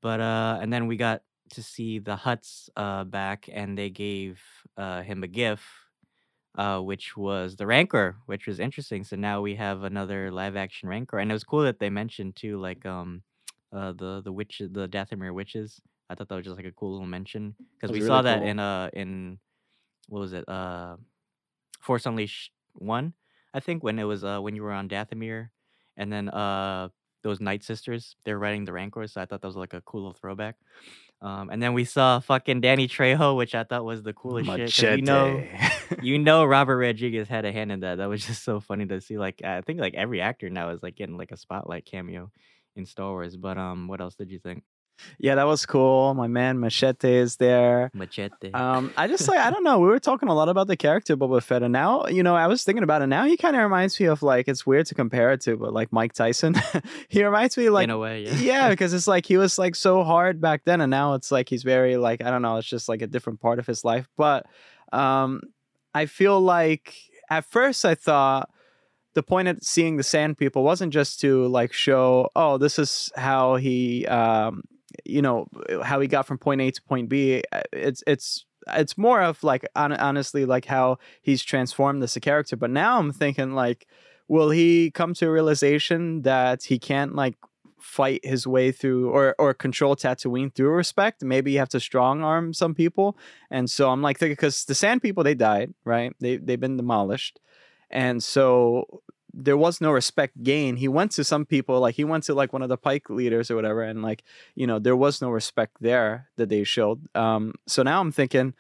but 0.02 0.20
uh, 0.20 0.59
and 0.61 0.73
then 0.73 0.87
we 0.87 0.97
got 0.97 1.23
to 1.50 1.62
see 1.62 1.99
the 1.99 2.16
Hutts 2.16 2.69
uh, 2.76 3.04
back, 3.04 3.49
and 3.52 3.76
they 3.76 3.90
gave 3.90 4.40
uh, 4.76 5.02
him 5.02 5.23
a 5.23 5.28
gift, 5.28 5.64
uh, 6.57 6.80
which 6.80 7.16
was 7.16 7.57
the 7.57 7.66
Rancor, 7.66 8.16
which 8.26 8.47
was 8.47 8.61
interesting. 8.61 9.04
So 9.04 9.16
now 9.16 9.40
we 9.40 9.54
have 9.57 9.83
another 9.83 10.30
live 10.30 10.57
action 10.57 10.88
Rancor, 10.88 11.19
and 11.19 11.30
it 11.30 11.35
was 11.35 11.45
cool 11.45 11.62
that 11.62 11.78
they 11.78 11.90
mentioned 11.90 12.37
too, 12.37 12.59
like 12.59 12.85
um, 12.87 13.23
uh, 13.73 13.92
the 13.92 14.23
the 14.23 14.33
witch, 14.33 14.61
the 14.71 14.88
Dathomir 14.88 15.33
witches. 15.33 15.80
I 16.09 16.14
thought 16.14 16.28
that 16.28 16.35
was 16.35 16.45
just 16.45 16.57
like 16.57 16.66
a 16.66 16.73
cool 16.73 16.92
little 16.92 17.07
mention 17.07 17.54
because 17.75 17.92
we 17.92 18.00
saw 18.00 18.23
that 18.23 18.40
cool. 18.40 18.49
in 18.49 18.59
uh 18.59 18.90
in 18.92 19.38
what 20.09 20.21
was 20.21 20.33
it 20.33 20.49
uh 20.49 20.97
Force 21.80 22.04
Unleashed 22.04 22.52
one, 22.75 23.14
I 23.54 23.61
think 23.61 23.83
when 23.83 23.99
it 23.99 24.04
was 24.04 24.25
uh 24.25 24.40
when 24.40 24.57
you 24.57 24.62
were 24.62 24.73
on 24.73 24.88
Dathomir, 24.88 25.50
and 25.97 26.12
then 26.12 26.28
uh 26.28 26.88
those 27.22 27.40
Night 27.40 27.62
Sisters 27.64 28.16
They're 28.24 28.38
riding 28.38 28.64
the 28.64 28.72
Rancor, 28.72 29.06
so 29.06 29.20
I 29.20 29.26
thought 29.26 29.40
that 29.42 29.46
was 29.46 29.56
like 29.56 29.74
a 29.74 29.80
cool 29.82 30.02
little 30.02 30.14
throwback. 30.14 30.56
Um, 31.22 31.50
and 31.50 31.62
then 31.62 31.74
we 31.74 31.84
saw 31.84 32.20
fucking 32.20 32.62
Danny 32.62 32.88
Trejo, 32.88 33.36
which 33.36 33.54
I 33.54 33.64
thought 33.64 33.84
was 33.84 34.02
the 34.02 34.14
coolest 34.14 34.74
shit. 34.74 35.00
you 35.00 35.04
know, 35.04 35.44
you 36.02 36.18
know, 36.18 36.44
Robert 36.44 36.78
Rodriguez 36.78 37.28
had 37.28 37.44
a 37.44 37.52
hand 37.52 37.70
in 37.70 37.80
that. 37.80 37.96
That 37.96 38.08
was 38.08 38.24
just 38.24 38.42
so 38.42 38.58
funny 38.58 38.86
to 38.86 39.00
see. 39.02 39.18
Like, 39.18 39.42
I 39.44 39.60
think 39.60 39.80
like 39.80 39.94
every 39.94 40.22
actor 40.22 40.48
now 40.48 40.70
is 40.70 40.82
like 40.82 40.96
getting 40.96 41.18
like 41.18 41.30
a 41.30 41.36
spotlight 41.36 41.84
cameo 41.84 42.30
in 42.74 42.86
Star 42.86 43.10
Wars. 43.10 43.36
But 43.36 43.58
um, 43.58 43.86
what 43.86 44.00
else 44.00 44.14
did 44.14 44.30
you 44.30 44.38
think? 44.38 44.62
Yeah, 45.19 45.35
that 45.35 45.47
was 45.47 45.66
cool. 45.66 46.14
My 46.14 46.26
man 46.26 46.61
Machete 46.61 47.12
is 47.16 47.37
there. 47.37 47.90
Machete. 47.95 48.52
Um, 48.52 48.92
I 48.97 49.07
just 49.07 49.28
like 49.28 49.38
I 49.38 49.50
don't 49.50 49.64
know. 49.64 49.78
We 49.78 49.88
were 49.88 49.99
talking 49.99 50.28
a 50.28 50.35
lot 50.35 50.49
about 50.49 50.66
the 50.66 50.76
character 50.76 51.16
Boba 51.16 51.42
Fett, 51.42 51.62
and 51.62 51.73
now 51.73 52.07
you 52.07 52.23
know 52.23 52.35
I 52.35 52.47
was 52.47 52.64
thinking 52.64 52.83
about 52.83 53.02
it. 53.02 53.07
Now 53.07 53.25
he 53.25 53.37
kind 53.37 53.57
of 53.57 53.62
reminds 53.62 53.99
me 54.00 54.07
of 54.07 54.23
like 54.23 54.49
it's 54.49 54.66
weird 54.66 54.87
to 54.87 54.95
compare 54.95 55.33
it 55.33 55.40
to, 55.42 55.57
but 55.57 55.73
like 55.73 55.92
Mike 55.92 56.12
Tyson. 56.12 56.54
he 57.09 57.25
reminds 57.25 57.57
me 57.57 57.71
like 57.71 57.85
in 57.85 57.90
a 57.90 57.99
way, 57.99 58.25
yeah. 58.25 58.35
yeah, 58.40 58.71
because 58.71 58.95
it's 58.95 59.07
like 59.07 59.26
he 59.26 59.37
was 59.37 59.59
like 59.59 59.75
so 59.75 60.02
hard 60.04 60.40
back 60.40 60.62
then, 60.64 60.80
and 60.80 60.90
now 60.90 61.14
it's 61.14 61.30
like 61.30 61.49
he's 61.49 61.62
very 61.62 61.97
like 61.97 62.23
I 62.23 62.30
don't 62.30 62.42
know. 62.42 62.57
It's 62.57 62.69
just 62.69 62.88
like 62.88 63.02
a 63.02 63.07
different 63.07 63.40
part 63.40 63.59
of 63.59 63.66
his 63.66 63.85
life. 63.85 64.09
But 64.16 64.47
um, 64.92 65.42
I 65.95 66.07
feel 66.07 66.40
like 66.40 66.95
at 67.30 67.45
first 67.45 67.85
I 67.85 67.95
thought 67.95 68.50
the 69.14 69.23
point 69.23 69.49
of 69.49 69.59
seeing 69.62 69.97
the 69.97 70.02
Sand 70.02 70.38
People 70.38 70.62
wasn't 70.62 70.92
just 70.92 71.21
to 71.21 71.47
like 71.49 71.73
show, 71.73 72.28
oh, 72.37 72.59
this 72.59 72.78
is 72.78 73.11
how 73.16 73.57
he, 73.57 74.07
um, 74.07 74.62
you 75.04 75.23
know, 75.23 75.47
how 75.83 76.00
he 76.00 76.09
got 76.09 76.26
from 76.26 76.38
point 76.38 76.61
A 76.61 76.71
to 76.71 76.83
point 76.83 77.09
B. 77.09 77.42
Uh, 77.52 77.62
It's 77.73 78.02
it's 78.07 78.47
it's 78.69 78.99
more 78.99 79.23
of 79.23 79.42
like 79.42 79.66
hon- 79.76 79.92
honestly 79.92 80.45
like 80.45 80.66
how 80.66 80.99
he's 81.23 81.42
transformed 81.42 82.02
as 82.02 82.16
a 82.16 82.21
character. 82.21 82.57
But 82.57 82.71
now 82.71 82.99
I'm 82.99 83.12
thinking 83.12 83.52
like, 83.52 83.87
will 84.28 84.50
he 84.50 84.90
come 84.90 85.14
to 85.14 85.26
a 85.26 85.30
realization 85.30 86.23
that 86.23 86.64
he 86.64 86.78
can't 86.78 87.14
like 87.14 87.37
fight 87.80 88.21
his 88.25 88.47
way 88.47 88.71
through 88.73 89.11
or 89.11 89.35
or 89.38 89.54
control 89.54 89.97
Tatooine 89.97 90.54
through 90.54 90.71
respect? 90.71 91.23
Maybe 91.23 91.52
you 91.52 91.59
have 91.59 91.71
to 91.71 91.80
strong 91.80 92.23
arm 92.23 92.52
some 92.52 92.75
people. 92.75 93.16
And 93.50 93.71
so 93.71 93.90
I'm 93.90 94.02
like 94.02 94.19
thinking 94.19 94.35
because 94.35 94.64
the 94.64 94.75
Sand 94.75 95.02
People 95.02 95.25
they 95.25 95.35
died, 95.35 95.75
right? 95.85 96.14
They 96.21 96.37
they've 96.37 96.61
been 96.61 96.76
demolished 96.76 97.40
and 97.90 98.23
so 98.23 99.02
there 99.32 99.56
was 99.56 99.80
no 99.80 99.90
respect 99.90 100.42
gain 100.42 100.76
he 100.76 100.88
went 100.88 101.12
to 101.12 101.25
some 101.25 101.44
people 101.44 101.80
like 101.80 101.94
he 101.94 102.04
went 102.04 102.25
to 102.25 102.34
like 102.34 102.52
one 102.52 102.62
of 102.62 102.68
the 102.68 102.76
pike 102.76 103.08
leaders 103.10 103.50
or 103.50 103.56
whatever 103.56 103.82
and 103.82 104.02
like 104.02 104.22
you 104.54 104.66
know 104.66 104.78
there 104.78 104.96
was 104.96 105.20
no 105.20 105.30
respect 105.30 105.76
there 105.80 106.28
that 106.37 106.49
they 106.49 106.64
showed. 106.64 107.06
Um 107.14 107.54
so 107.66 107.82
now 107.82 108.00
i'm 108.00 108.12
thinking 108.12 108.54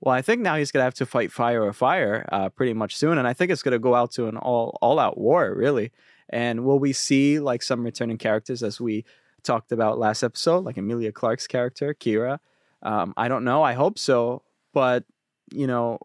well 0.00 0.14
i 0.14 0.22
think 0.22 0.40
now 0.40 0.56
he's 0.56 0.70
gonna 0.72 0.84
have 0.84 0.94
to 0.94 1.06
fight 1.06 1.32
fire 1.32 1.62
or 1.62 1.72
fire 1.72 2.26
uh 2.32 2.48
pretty 2.48 2.72
much 2.74 2.96
soon 2.96 3.18
and 3.18 3.26
i 3.28 3.32
think 3.32 3.50
it's 3.50 3.62
gonna 3.62 3.78
go 3.78 3.94
out 3.94 4.10
to 4.12 4.26
an 4.28 4.36
all 4.36 4.78
all 4.82 4.98
out 4.98 5.18
war 5.18 5.52
really. 5.54 5.92
And 6.28 6.64
will 6.64 6.80
we 6.80 6.92
see 6.92 7.38
like 7.38 7.62
some 7.62 7.84
returning 7.84 8.18
characters 8.18 8.62
as 8.64 8.80
we 8.80 9.04
talked 9.44 9.70
about 9.70 9.96
last 9.98 10.24
episode 10.24 10.64
like 10.64 10.76
Emilia 10.76 11.12
Clarke's 11.12 11.46
character 11.46 11.94
Qi'ra? 11.94 12.38
Um 12.82 13.14
i 13.16 13.28
don't 13.28 13.44
know. 13.44 13.62
I 13.62 13.74
hope 13.74 13.98
so. 13.98 14.42
But 14.74 15.04
you 15.52 15.66
know 15.68 16.00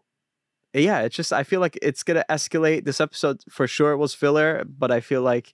yeah, 0.74 1.00
it's 1.02 1.16
just 1.16 1.32
I 1.32 1.42
feel 1.44 1.60
like 1.60 1.78
it's 1.82 2.02
gonna 2.02 2.24
escalate. 2.30 2.84
This 2.84 3.00
episode 3.00 3.42
for 3.50 3.66
sure 3.66 3.96
was 3.96 4.14
filler, 4.14 4.64
but 4.66 4.90
I 4.90 5.00
feel 5.00 5.22
like 5.22 5.52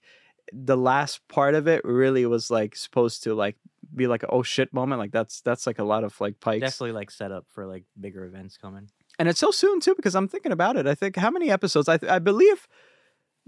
the 0.51 0.77
last 0.77 1.27
part 1.27 1.53
of 1.55 1.67
it 1.67 1.83
really 1.85 2.25
was 2.25 2.49
like 2.49 2.75
supposed 2.75 3.21
to 3.23 3.33
like 3.35 3.55
be 3.95 4.07
like 4.07 4.23
a 4.23 4.27
oh 4.27 4.43
shit 4.43 4.73
moment. 4.73 4.99
Like 4.99 5.11
that's 5.11 5.41
that's 5.41 5.67
like 5.67 5.79
a 5.79 5.83
lot 5.83 6.03
of 6.03 6.19
like 6.21 6.39
pikes, 6.39 6.61
Definitely 6.61 6.93
like 6.93 7.11
set 7.11 7.31
up 7.31 7.45
for 7.49 7.65
like 7.65 7.83
bigger 7.99 8.25
events 8.25 8.57
coming. 8.57 8.89
and 9.19 9.27
it's 9.29 9.39
so 9.39 9.51
soon 9.51 9.79
too 9.79 9.95
because 9.95 10.15
I'm 10.15 10.27
thinking 10.27 10.51
about 10.51 10.77
it. 10.77 10.87
I 10.87 10.95
think 10.95 11.15
how 11.17 11.29
many 11.31 11.51
episodes? 11.51 11.87
I 11.89 11.97
th- 11.97 12.11
I 12.11 12.19
believe 12.19 12.67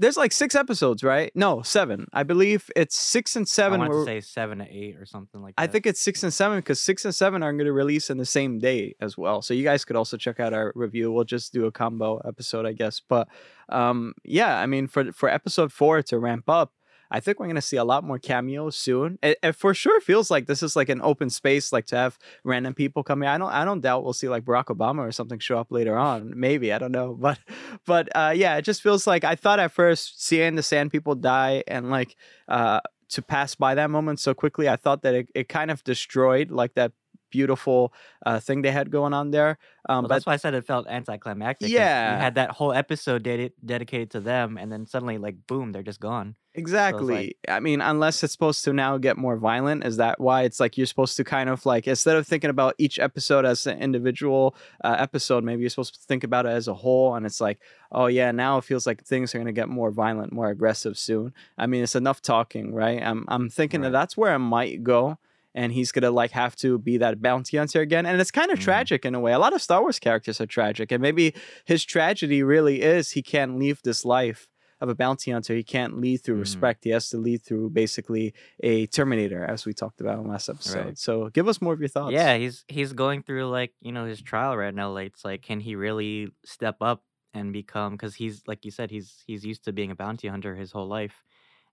there's 0.02 0.18
like 0.18 0.32
six 0.32 0.56
episodes, 0.56 1.04
right? 1.04 1.32
No, 1.36 1.62
seven. 1.62 2.08
I 2.12 2.24
believe 2.24 2.70
it's 2.76 2.96
six 2.96 3.36
and 3.36 3.48
seven. 3.48 3.80
wanted 3.80 3.94
were- 3.94 4.06
to 4.06 4.12
say 4.12 4.20
seven 4.20 4.58
to 4.58 4.66
eight 4.66 4.98
or 4.98 5.06
something 5.06 5.42
like 5.42 5.56
that. 5.56 5.62
I 5.62 5.68
think 5.68 5.86
it's 5.86 6.02
six 6.02 6.24
and 6.24 6.34
seven 6.34 6.58
because 6.58 6.82
six 6.82 7.06
and 7.06 7.14
seven 7.14 7.44
are 7.44 7.54
going 7.54 7.66
to 7.66 7.72
release 7.74 8.10
in 8.10 8.18
the 8.18 8.26
same 8.26 8.58
day 8.60 8.96
as 9.00 9.18
well. 9.18 9.42
So 9.42 9.54
you 9.54 9.64
guys 9.64 9.86
could 9.86 9.96
also 9.96 10.18
check 10.18 10.40
out 10.40 10.54
our 10.54 10.74
review. 10.76 11.12
We'll 11.12 11.24
just 11.24 11.54
do 11.54 11.66
a 11.68 11.72
combo 11.72 12.18
episode, 12.28 12.66
I 12.66 12.74
guess. 12.74 13.00
But 13.08 13.28
um, 13.70 14.14
yeah, 14.24 14.60
I 14.60 14.66
mean, 14.66 14.88
for 14.88 15.12
for 15.12 15.30
episode 15.30 15.72
four 15.72 16.02
to 16.02 16.20
ramp 16.20 16.46
up, 16.50 16.74
I 17.12 17.20
think 17.20 17.40
we're 17.40 17.48
going 17.48 17.56
to 17.56 17.62
see 17.62 17.78
a 17.78 17.84
lot 17.84 18.04
more 18.04 18.18
cameos 18.18 18.78
soon. 18.78 19.20
It, 19.22 19.38
it 19.44 19.52
for 19.54 19.74
sure 19.74 20.00
feels 20.02 20.32
like 20.32 20.48
this 20.48 20.64
is 20.64 20.76
like 20.76 20.90
an 20.90 21.02
open 21.02 21.30
space, 21.30 21.74
like 21.74 21.86
to 21.88 21.98
have 21.98 22.18
random 22.44 22.74
people 22.74 23.04
coming. 23.04 23.28
I 23.28 23.38
don't, 23.38 23.52
I 23.52 23.66
don't 23.66 23.82
doubt 23.82 24.04
we'll 24.04 24.14
see 24.14 24.30
like 24.30 24.46
Barack 24.46 24.66
Obama 24.66 25.00
or 25.00 25.12
something 25.12 25.38
show 25.38 25.60
up 25.60 25.72
later 25.72 25.98
on. 25.98 26.34
Maybe 26.36 26.72
I 26.72 26.80
don't 26.80 26.92
know, 26.92 27.14
but 27.20 27.40
but 27.86 28.10
uh, 28.16 28.34
yeah, 28.36 28.56
it 28.56 28.64
just 28.64 28.82
feels 28.82 29.06
like 29.06 29.24
I 29.24 29.36
thought 29.36 29.60
at 29.60 29.72
first 29.72 30.24
seeing 30.24 30.56
the 30.56 30.64
Sand 30.64 30.92
People 30.92 31.16
die 31.16 31.64
and 31.68 31.90
like 31.92 32.16
uh, 32.48 32.80
to 33.10 33.22
pass 33.22 33.56
by 33.56 33.76
that 33.76 33.90
moment 33.90 34.20
so 34.20 34.34
quickly, 34.34 34.70
I 34.70 34.78
thought 34.78 35.02
that 35.04 35.14
it, 35.14 35.30
it 35.36 35.50
kind 35.50 35.70
of 35.70 35.84
destroyed 35.84 36.50
like 36.50 36.76
that 36.76 36.94
beautiful 37.30 37.94
uh, 38.26 38.40
thing 38.40 38.62
they 38.62 38.72
had 38.72 38.92
going 38.92 39.14
on 39.14 39.32
there. 39.32 39.58
Um, 39.90 39.96
Well, 39.96 40.02
but 40.04 40.08
that's 40.10 40.26
why 40.26 40.34
I 40.34 40.38
said 40.38 40.54
it 40.54 40.66
felt 40.66 40.88
anticlimactic. 40.88 41.70
Yeah. 41.70 42.16
you 42.16 42.22
had 42.22 42.36
that 42.36 42.52
whole 42.52 42.74
episode 42.74 43.24
dedi- 43.24 43.54
dedicated 43.66 44.12
to 44.12 44.20
them, 44.20 44.58
and 44.58 44.72
then 44.72 44.86
suddenly, 44.86 45.18
like, 45.18 45.48
boom, 45.48 45.72
they're 45.72 45.84
just 45.84 46.00
gone. 46.00 46.36
Exactly. 46.54 47.36
I 47.48 47.60
mean, 47.60 47.82
unless 47.82 48.24
it's 48.24 48.34
supposed 48.34 48.64
to 48.66 48.74
now 48.74 48.98
get 48.98 49.18
more 49.18 49.38
violent, 49.38 49.86
is 49.86 49.98
that 49.98 50.20
why 50.20 50.44
it's 50.44 50.60
like 50.60 50.78
you're 50.78 50.86
supposed 50.88 51.16
to 51.18 51.24
kind 51.24 51.50
of 51.50 51.66
like 51.66 51.88
instead 51.88 52.18
of 52.18 52.28
thinking 52.28 52.50
about 52.50 52.76
each 52.78 53.00
episode 53.00 53.46
as 53.46 53.66
an 53.68 53.80
individual 53.80 54.56
uh, 54.84 54.96
episode, 55.00 55.44
maybe 55.44 55.62
you're 55.62 55.70
supposed 55.70 55.94
to 55.96 56.02
think 56.02 56.24
about 56.24 56.46
it 56.46 56.50
as 56.50 56.68
a 56.68 56.74
whole. 56.74 57.16
And 57.16 57.26
it's 57.26 57.40
like, 57.42 57.60
oh 57.92 58.08
yeah, 58.08 58.32
now 58.32 58.58
it 58.58 58.64
feels 58.66 58.86
like 58.86 59.04
things 59.04 59.34
are 59.34 59.38
gonna 59.38 59.52
get 59.54 59.70
more 59.70 59.92
violent, 59.92 60.34
more 60.34 60.50
aggressive 60.50 60.98
soon. 60.98 61.34
I 61.58 61.68
mean, 61.68 61.84
it's 61.84 61.96
enough 61.96 62.22
talking, 62.22 62.74
right? 62.74 63.02
I'm 63.02 63.26
I'm 63.28 63.50
thinking 63.50 63.82
that 63.82 63.92
that's 63.92 64.18
where 64.18 64.34
it 64.36 64.40
might 64.40 64.84
go. 64.84 65.18
And 65.54 65.74
he's 65.74 65.92
gonna 65.92 66.12
like 66.12 66.32
have 66.32 66.56
to 66.58 66.78
be 66.80 66.98
that 66.98 67.22
bounty 67.22 67.58
hunter 67.58 67.82
again, 67.82 68.06
and 68.06 68.22
it's 68.22 68.32
kind 68.32 68.52
of 68.52 68.60
Mhm. 68.60 68.64
tragic 68.64 69.06
in 69.06 69.16
a 69.16 69.20
way. 69.20 69.34
A 69.34 69.40
lot 69.40 69.54
of 69.54 69.62
Star 69.62 69.82
Wars 69.82 70.00
characters 70.00 70.40
are 70.40 70.46
tragic, 70.46 70.92
and 70.94 71.02
maybe 71.02 71.34
his 71.66 71.84
tragedy 71.84 72.42
really 72.42 72.82
is 72.82 73.12
he 73.12 73.22
can't 73.22 73.58
leave 73.60 73.82
this 73.84 74.06
life 74.06 74.48
of 74.82 74.90
a 74.90 74.96
bounty 74.96 75.32
hunter. 75.32 75.56
He 75.56 75.64
can't 75.64 76.00
lead 76.00 76.18
through 76.18 76.38
Mhm. 76.38 76.42
respect. 76.42 76.84
He 76.84 76.90
has 76.90 77.10
to 77.10 77.18
lead 77.18 77.44
through 77.44 77.70
basically 77.70 78.34
a 78.62 78.88
Terminator, 78.88 79.46
as 79.46 79.66
we 79.66 79.74
talked 79.74 80.02
about 80.02 80.20
in 80.20 80.28
last 80.28 80.50
episode. 80.50 80.86
Right. 80.86 80.98
So 80.98 81.30
give 81.30 81.48
us 81.48 81.62
more 81.62 81.74
of 81.74 81.80
your 81.80 81.90
thoughts. 81.90 82.14
Yeah, 82.14 82.36
he's 82.38 82.66
he's 82.68 82.94
going 82.94 83.24
through 83.24 83.48
like 83.50 83.74
you 83.82 83.92
know 83.92 84.06
his 84.06 84.22
trial 84.22 84.58
right 84.58 84.74
now. 84.74 84.92
Like, 84.92 85.08
it's 85.14 85.24
like, 85.24 85.42
can 85.44 85.60
he 85.60 85.76
really 85.76 86.32
step 86.44 86.78
up 86.82 87.04
and 87.34 87.54
become? 87.54 87.94
Because 87.94 88.16
he's 88.16 88.42
like 88.48 88.66
you 88.66 88.72
said, 88.72 88.92
he's 88.92 89.24
he's 89.28 89.46
used 89.46 89.64
to 89.66 89.72
being 89.74 89.92
a 89.92 89.96
bounty 89.96 90.28
hunter 90.28 90.56
his 90.56 90.72
whole 90.72 90.88
life, 90.88 91.24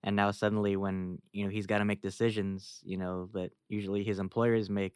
and 0.05 0.15
now 0.15 0.31
suddenly 0.31 0.77
when 0.77 1.21
you 1.33 1.45
know 1.45 1.51
he's 1.51 1.67
got 1.67 1.79
to 1.79 1.85
make 1.85 2.03
decisions, 2.03 2.81
you 2.85 2.97
know 2.99 3.31
that 3.33 3.51
usually 3.69 4.05
his 4.05 4.19
employers 4.19 4.69
make. 4.69 4.95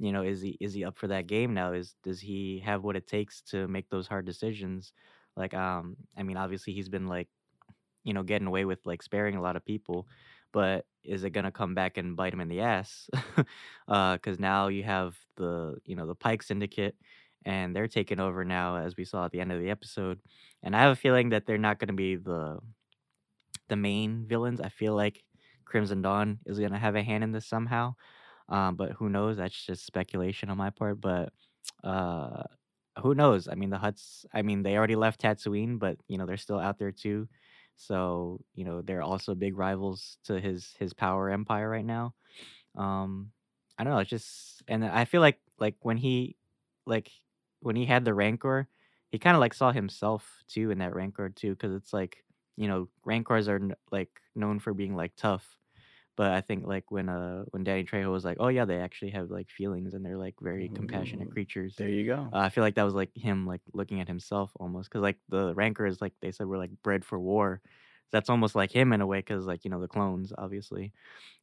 You 0.00 0.10
know, 0.10 0.22
is 0.24 0.42
he 0.42 0.56
is 0.60 0.74
he 0.74 0.84
up 0.84 0.98
for 0.98 1.06
that 1.06 1.28
game 1.28 1.54
now? 1.54 1.72
Is 1.72 1.94
does 2.02 2.18
he 2.20 2.58
have 2.64 2.82
what 2.82 2.96
it 2.96 3.06
takes 3.06 3.40
to 3.52 3.68
make 3.68 3.88
those 3.90 4.08
hard 4.08 4.26
decisions? 4.26 4.92
Like, 5.36 5.54
um, 5.54 5.96
I 6.16 6.22
mean, 6.24 6.36
obviously 6.36 6.72
he's 6.74 6.88
been 6.88 7.06
like, 7.06 7.28
you 8.04 8.12
know, 8.14 8.22
getting 8.22 8.46
away 8.46 8.64
with 8.64 8.80
like 8.86 9.02
sparing 9.02 9.36
a 9.36 9.42
lot 9.42 9.56
of 9.56 9.64
people, 9.64 10.06
but 10.52 10.86
is 11.04 11.24
it 11.24 11.30
gonna 11.30 11.52
come 11.52 11.74
back 11.74 11.96
and 11.98 12.16
bite 12.16 12.32
him 12.32 12.40
in 12.40 12.48
the 12.48 12.60
ass? 12.60 13.08
Because 13.86 14.38
now 14.38 14.68
you 14.68 14.82
have 14.84 15.16
the 15.36 15.76
you 15.84 15.96
know 15.96 16.06
the 16.06 16.14
Pike 16.14 16.42
Syndicate, 16.42 16.96
and 17.44 17.74
they're 17.76 17.88
taking 17.88 18.20
over 18.20 18.44
now, 18.44 18.76
as 18.76 18.96
we 18.96 19.04
saw 19.04 19.24
at 19.26 19.32
the 19.32 19.40
end 19.40 19.52
of 19.52 19.60
the 19.60 19.70
episode. 19.70 20.20
And 20.62 20.74
I 20.76 20.80
have 20.82 20.92
a 20.92 20.96
feeling 20.96 21.30
that 21.30 21.46
they're 21.46 21.58
not 21.58 21.78
gonna 21.78 21.92
be 21.94 22.16
the 22.16 22.60
the 23.68 23.76
main 23.76 24.26
villains. 24.26 24.60
I 24.60 24.68
feel 24.68 24.94
like 24.94 25.22
Crimson 25.64 26.02
Dawn 26.02 26.38
is 26.46 26.58
gonna 26.58 26.78
have 26.78 26.96
a 26.96 27.02
hand 27.02 27.24
in 27.24 27.32
this 27.32 27.46
somehow. 27.46 27.94
Um, 28.48 28.76
but 28.76 28.92
who 28.92 29.08
knows? 29.08 29.38
That's 29.38 29.66
just 29.66 29.86
speculation 29.86 30.50
on 30.50 30.58
my 30.58 30.70
part. 30.70 31.00
But 31.00 31.32
uh, 31.84 32.44
who 33.02 33.14
knows? 33.14 33.48
I 33.48 33.54
mean, 33.54 33.70
the 33.70 33.78
Hutts. 33.78 34.26
I 34.34 34.42
mean, 34.42 34.62
they 34.62 34.76
already 34.76 34.96
left 34.96 35.22
Tatooine, 35.22 35.78
but 35.78 35.98
you 36.08 36.18
know 36.18 36.26
they're 36.26 36.36
still 36.38 36.60
out 36.60 36.78
there 36.78 36.92
too. 36.92 37.28
So 37.76 38.40
you 38.54 38.64
know 38.64 38.82
they're 38.82 39.02
also 39.02 39.34
big 39.34 39.56
rivals 39.58 40.18
to 40.24 40.40
his 40.40 40.74
his 40.78 40.92
power 40.94 41.30
empire 41.30 41.68
right 41.68 41.84
now. 41.84 42.14
Um, 42.76 43.32
I 43.78 43.84
don't 43.84 43.92
know. 43.94 44.00
It's 44.00 44.10
just, 44.10 44.62
and 44.68 44.84
I 44.84 45.04
feel 45.04 45.20
like 45.20 45.40
like 45.58 45.76
when 45.82 45.96
he 45.96 46.36
like 46.86 47.10
when 47.60 47.76
he 47.76 47.84
had 47.86 48.04
the 48.04 48.14
Rancor, 48.14 48.68
he 49.10 49.18
kind 49.18 49.36
of 49.36 49.40
like 49.40 49.54
saw 49.54 49.72
himself 49.72 50.42
too 50.48 50.70
in 50.70 50.78
that 50.78 50.94
Rancor 50.94 51.28
too, 51.30 51.52
because 51.52 51.74
it's 51.74 51.92
like 51.92 52.24
you 52.56 52.68
know 52.68 52.88
Rancors 53.04 53.48
are 53.48 53.60
like 53.90 54.10
known 54.34 54.58
for 54.60 54.74
being 54.74 54.96
like 54.96 55.14
tough, 55.16 55.58
But 56.16 56.32
I 56.32 56.40
think 56.40 56.66
like 56.66 56.90
when 56.90 57.08
uh 57.08 57.44
when 57.50 57.64
Danny 57.64 57.84
Trejo 57.84 58.10
was 58.12 58.24
like, 58.24 58.36
oh 58.40 58.48
yeah, 58.48 58.64
they 58.64 58.78
actually 58.78 59.10
have 59.10 59.30
like 59.30 59.50
feelings 59.50 59.94
and 59.94 60.04
they're 60.04 60.16
like 60.16 60.36
very 60.40 60.68
compassionate 60.68 61.30
creatures. 61.30 61.74
there 61.76 61.88
you 61.88 62.06
go. 62.06 62.28
Uh, 62.32 62.38
I 62.38 62.48
feel 62.50 62.62
like 62.62 62.76
that 62.76 62.84
was 62.84 62.94
like 62.94 63.10
him 63.16 63.46
like 63.46 63.62
looking 63.72 64.00
at 64.00 64.08
himself 64.08 64.52
almost 64.60 64.88
because 64.90 65.02
like 65.02 65.18
the 65.28 65.54
rancors 65.54 66.00
like 66.00 66.12
they 66.20 66.30
said 66.32 66.46
were 66.46 66.58
like 66.58 66.70
bred 66.82 67.04
for 67.04 67.18
war. 67.18 67.60
That's 68.12 68.30
almost 68.30 68.54
like 68.54 68.70
him 68.70 68.92
in 68.92 69.00
a 69.00 69.06
way 69.06 69.18
because 69.18 69.44
like 69.46 69.64
you 69.64 69.70
know 69.70 69.80
the 69.80 69.88
clones 69.88 70.32
obviously, 70.38 70.92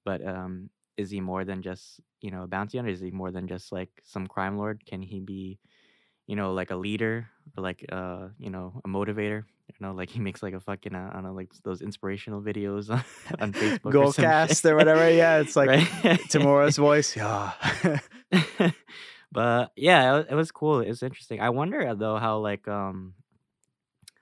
but 0.06 0.26
um 0.26 0.70
is 0.98 1.10
he 1.10 1.22
more 1.22 1.46
than 1.46 1.62
just 1.62 2.00
you 2.22 2.32
know 2.32 2.44
a 2.44 2.48
bounty 2.48 2.78
hunter? 2.78 2.92
Is 2.92 3.02
he 3.02 3.12
more 3.12 3.32
than 3.32 3.48
just 3.48 3.72
like 3.72 3.90
some 4.04 4.28
crime 4.28 4.58
lord? 4.58 4.86
Can 4.86 5.02
he 5.02 5.20
be 5.20 5.60
you 6.28 6.36
know 6.36 6.54
like 6.54 6.72
a 6.72 6.76
leader 6.76 7.28
or 7.58 7.64
like 7.64 7.86
uh 7.92 8.30
you 8.38 8.50
know 8.50 8.82
a 8.86 8.88
motivator? 8.88 9.46
Know 9.82 9.94
like 9.94 10.10
he 10.10 10.20
makes 10.20 10.44
like 10.44 10.54
a 10.54 10.60
fucking 10.60 10.94
uh, 10.94 11.10
I 11.10 11.14
don't 11.16 11.24
know 11.24 11.34
like 11.34 11.52
those 11.64 11.82
inspirational 11.82 12.42
videos 12.42 12.90
on, 12.90 13.04
on 13.40 13.52
Facebook 13.54 13.86
or 13.86 13.92
Goalcast 13.92 14.62
shit. 14.62 14.72
or 14.72 14.76
whatever. 14.76 15.10
Yeah, 15.10 15.40
it's 15.40 15.56
like 15.56 15.70
right? 15.70 16.20
Tamura's 16.30 16.78
voice. 16.88 17.16
Yeah. 17.16 17.52
but 19.32 19.72
yeah, 19.76 20.20
it, 20.20 20.28
it 20.32 20.36
was 20.36 20.52
cool. 20.52 20.82
It 20.82 20.90
was 20.90 21.04
interesting. 21.04 21.42
I 21.42 21.50
wonder 21.50 21.88
uh, 21.88 21.96
though 21.96 22.18
how 22.18 22.38
like 22.40 22.68
um 22.68 23.16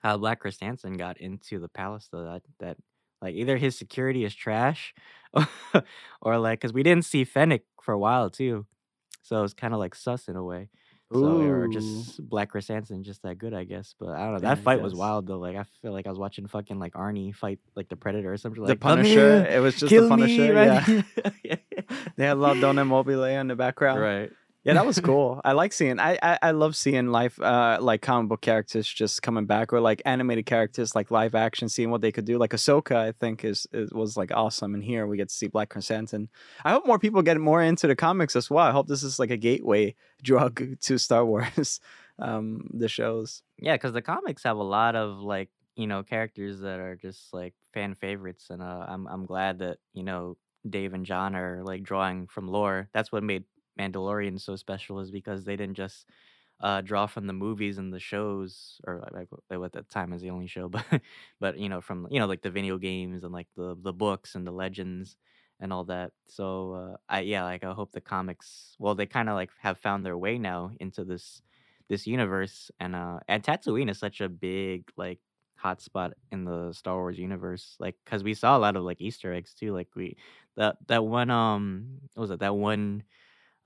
how 0.02 0.16
Black 0.16 0.42
Krrsantan 0.42 0.96
got 0.96 1.18
into 1.18 1.58
the 1.58 1.68
palace 1.68 2.08
though. 2.10 2.24
That 2.24 2.42
that 2.58 2.76
like 3.20 3.34
either 3.34 3.58
his 3.58 3.76
security 3.76 4.24
is 4.24 4.34
trash, 4.34 4.94
or 6.22 6.38
like 6.38 6.60
because 6.60 6.72
we 6.72 6.82
didn't 6.82 7.04
see 7.04 7.24
Fennec 7.24 7.62
for 7.82 7.92
a 7.92 7.98
while 7.98 8.30
too, 8.30 8.66
so 9.22 9.44
it's 9.44 9.54
kind 9.54 9.74
of 9.74 9.78
like 9.78 9.94
sus 9.94 10.26
in 10.26 10.36
a 10.36 10.42
way. 10.44 10.70
So 11.12 11.40
or 11.40 11.64
Ooh. 11.64 11.72
just 11.72 12.28
Black 12.28 12.52
Krrsantan 12.52 13.02
just 13.02 13.22
that 13.22 13.36
good, 13.38 13.52
I 13.52 13.64
guess. 13.64 13.94
But 13.98 14.10
I 14.10 14.24
don't 14.26 14.34
know. 14.34 14.38
That 14.40 14.58
fight 14.58 14.80
was 14.80 14.94
wild 14.94 15.26
though. 15.26 15.38
Like 15.38 15.56
I 15.56 15.64
feel 15.82 15.92
like 15.92 16.06
I 16.06 16.10
was 16.10 16.18
watching 16.18 16.46
fucking 16.46 16.78
like 16.78 16.92
Arnie 16.94 17.34
fight 17.34 17.58
like 17.74 17.88
the 17.88 17.96
Predator 17.96 18.32
or 18.32 18.36
something. 18.36 18.62
The 18.62 18.68
Like 18.68 18.80
come 18.80 18.98
Punisher. 18.98 19.44
here, 19.44 19.56
It 19.56 19.60
was 19.60 19.74
just 19.74 19.90
the 19.90 20.02
me, 20.02 20.08
Punisher. 20.08 20.54
right? 20.54 21.04
Yeah. 21.42 21.56
They 22.16 22.26
had 22.26 22.38
Donna 22.60 22.84
Mobile 22.84 23.24
in 23.24 23.48
the 23.48 23.56
background. 23.56 24.00
right. 24.00 24.30
Yeah, 24.64 24.74
that 24.74 24.84
was 24.84 25.00
cool. 25.04 25.40
I 25.44 25.52
like 25.52 25.72
seeing. 25.72 25.98
I, 25.98 26.18
I 26.22 26.38
I 26.42 26.50
love 26.50 26.76
seeing 26.76 27.08
life, 27.08 27.40
uh, 27.40 27.78
like 27.80 28.02
comic 28.02 28.28
book 28.28 28.40
characters 28.42 28.86
just 28.86 29.22
coming 29.22 29.46
back, 29.46 29.72
or 29.72 29.80
like 29.80 30.02
animated 30.04 30.46
characters, 30.46 30.94
like 30.94 31.10
live 31.10 31.34
action, 31.34 31.68
seeing 31.68 31.90
what 31.90 32.02
they 32.02 32.12
could 32.12 32.26
do. 32.26 32.38
Like 32.38 32.50
Ahsoka, 32.50 32.96
I 32.96 33.12
think 33.12 33.44
is, 33.44 33.66
is 33.72 33.90
was 33.92 34.16
like 34.16 34.32
awesome. 34.32 34.74
And 34.74 34.84
here 34.84 35.06
we 35.06 35.16
get 35.16 35.28
to 35.28 35.34
see 35.34 35.46
Black 35.46 35.70
Krrsantan. 35.70 36.28
I 36.64 36.72
hope 36.72 36.86
more 36.86 36.98
people 36.98 37.22
get 37.22 37.40
more 37.40 37.62
into 37.62 37.86
the 37.86 37.96
comics 37.96 38.36
as 38.36 38.50
well. 38.50 38.66
I 38.66 38.72
hope 38.72 38.86
this 38.86 39.02
is 39.02 39.18
like 39.18 39.30
a 39.30 39.36
gateway 39.36 39.94
drug 40.22 40.62
to 40.80 40.98
Star 40.98 41.24
Wars, 41.24 41.80
um, 42.18 42.68
the 42.74 42.88
shows. 42.88 43.42
Yeah, 43.58 43.74
because 43.74 43.94
the 43.94 44.02
comics 44.02 44.42
have 44.42 44.58
a 44.58 44.62
lot 44.62 44.94
of 44.94 45.20
like 45.20 45.48
you 45.74 45.86
know 45.86 46.02
characters 46.02 46.60
that 46.60 46.80
are 46.80 46.96
just 46.96 47.32
like 47.32 47.54
fan 47.72 47.94
favorites, 47.94 48.48
and 48.50 48.60
uh, 48.60 48.84
I'm 48.86 49.06
I'm 49.08 49.24
glad 49.24 49.60
that 49.60 49.78
you 49.94 50.02
know 50.02 50.36
Dave 50.68 50.92
and 50.92 51.06
Jon 51.06 51.34
are 51.34 51.62
like 51.64 51.82
drawing 51.82 52.26
from 52.26 52.46
lore. 52.48 52.90
That's 52.92 53.10
what 53.10 53.22
made 53.22 53.44
Mandalorian 53.80 54.40
so 54.40 54.56
special, 54.56 55.00
is 55.00 55.10
because 55.10 55.44
they 55.44 55.56
didn't 55.56 55.76
just 55.76 56.06
uh, 56.60 56.80
draw 56.82 57.06
from 57.06 57.26
the 57.26 57.32
movies 57.32 57.78
and 57.78 57.92
the 57.92 58.00
shows, 58.00 58.80
or 58.86 59.08
like 59.12 59.28
at 59.64 59.72
that 59.72 59.88
time 59.88 60.12
is 60.12 60.20
the 60.22 60.30
only 60.30 60.46
show, 60.46 60.68
but 60.76 60.84
but 61.40 61.58
you 61.58 61.68
know 61.68 61.80
from 61.80 62.06
you 62.10 62.20
know 62.20 62.26
like 62.26 62.42
the 62.42 62.50
video 62.50 62.78
games 62.78 63.24
and 63.24 63.32
like 63.32 63.48
the 63.56 63.76
the 63.82 63.92
books 63.92 64.34
and 64.34 64.46
the 64.46 64.52
legends 64.52 65.16
and 65.60 65.72
all 65.72 65.84
that. 65.84 66.12
So 66.28 66.72
uh, 66.74 66.96
I 67.08 67.20
yeah, 67.20 67.44
like 67.44 67.64
I 67.64 67.72
hope 67.72 67.92
the 67.92 68.00
comics. 68.00 68.74
Well, 68.78 68.94
they 68.94 69.06
kind 69.06 69.28
of 69.28 69.34
like 69.34 69.50
have 69.60 69.78
found 69.78 70.04
their 70.04 70.18
way 70.18 70.38
now 70.38 70.72
into 70.80 71.04
this 71.04 71.42
this 71.88 72.06
universe, 72.06 72.70
and 72.80 72.94
uh, 72.94 73.20
and 73.28 73.42
Tatooine 73.42 73.90
is 73.90 73.98
such 73.98 74.20
a 74.20 74.28
big 74.28 74.90
like 74.96 75.18
hotspot 75.62 76.12
in 76.32 76.44
the 76.44 76.72
Star 76.72 76.96
Wars 76.96 77.18
universe. 77.18 77.76
Like, 77.78 77.96
cause 78.06 78.22
we 78.24 78.34
saw 78.34 78.56
a 78.56 78.60
lot 78.60 78.76
of 78.76 78.84
like 78.84 79.00
Easter 79.00 79.32
eggs 79.32 79.54
too. 79.54 79.72
Like 79.74 79.88
we 79.96 80.16
that 80.56 80.76
that 80.88 81.04
one 81.04 81.30
um 81.30 81.98
what 82.14 82.22
was 82.22 82.30
it 82.30 82.40
that 82.40 82.54
one 82.56 83.02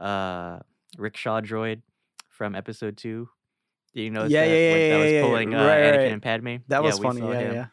uh 0.04 0.58
rickshaw 0.98 1.40
droid 1.40 1.82
from 2.28 2.54
Episode 2.54 2.96
Two. 2.96 3.28
Do 3.94 4.02
you 4.02 4.10
notice 4.10 4.32
Yeah, 4.32 4.44
that 4.44 4.50
yeah, 4.50 4.56
yeah, 4.56 4.88
that 4.90 4.98
was 5.02 5.10
yeah, 5.12 5.18
yeah, 5.18 5.22
pulling 5.26 5.54
uh, 5.54 5.64
right, 5.66 5.80
Anakin 5.82 5.96
right. 5.98 6.12
and 6.12 6.22
Padme? 6.22 6.56
That 6.68 6.82
Yeah, 6.82 6.88
was 6.90 6.98
funny. 6.98 7.20
Yeah, 7.20 7.38
him. 7.38 7.54
yeah. 7.54 7.66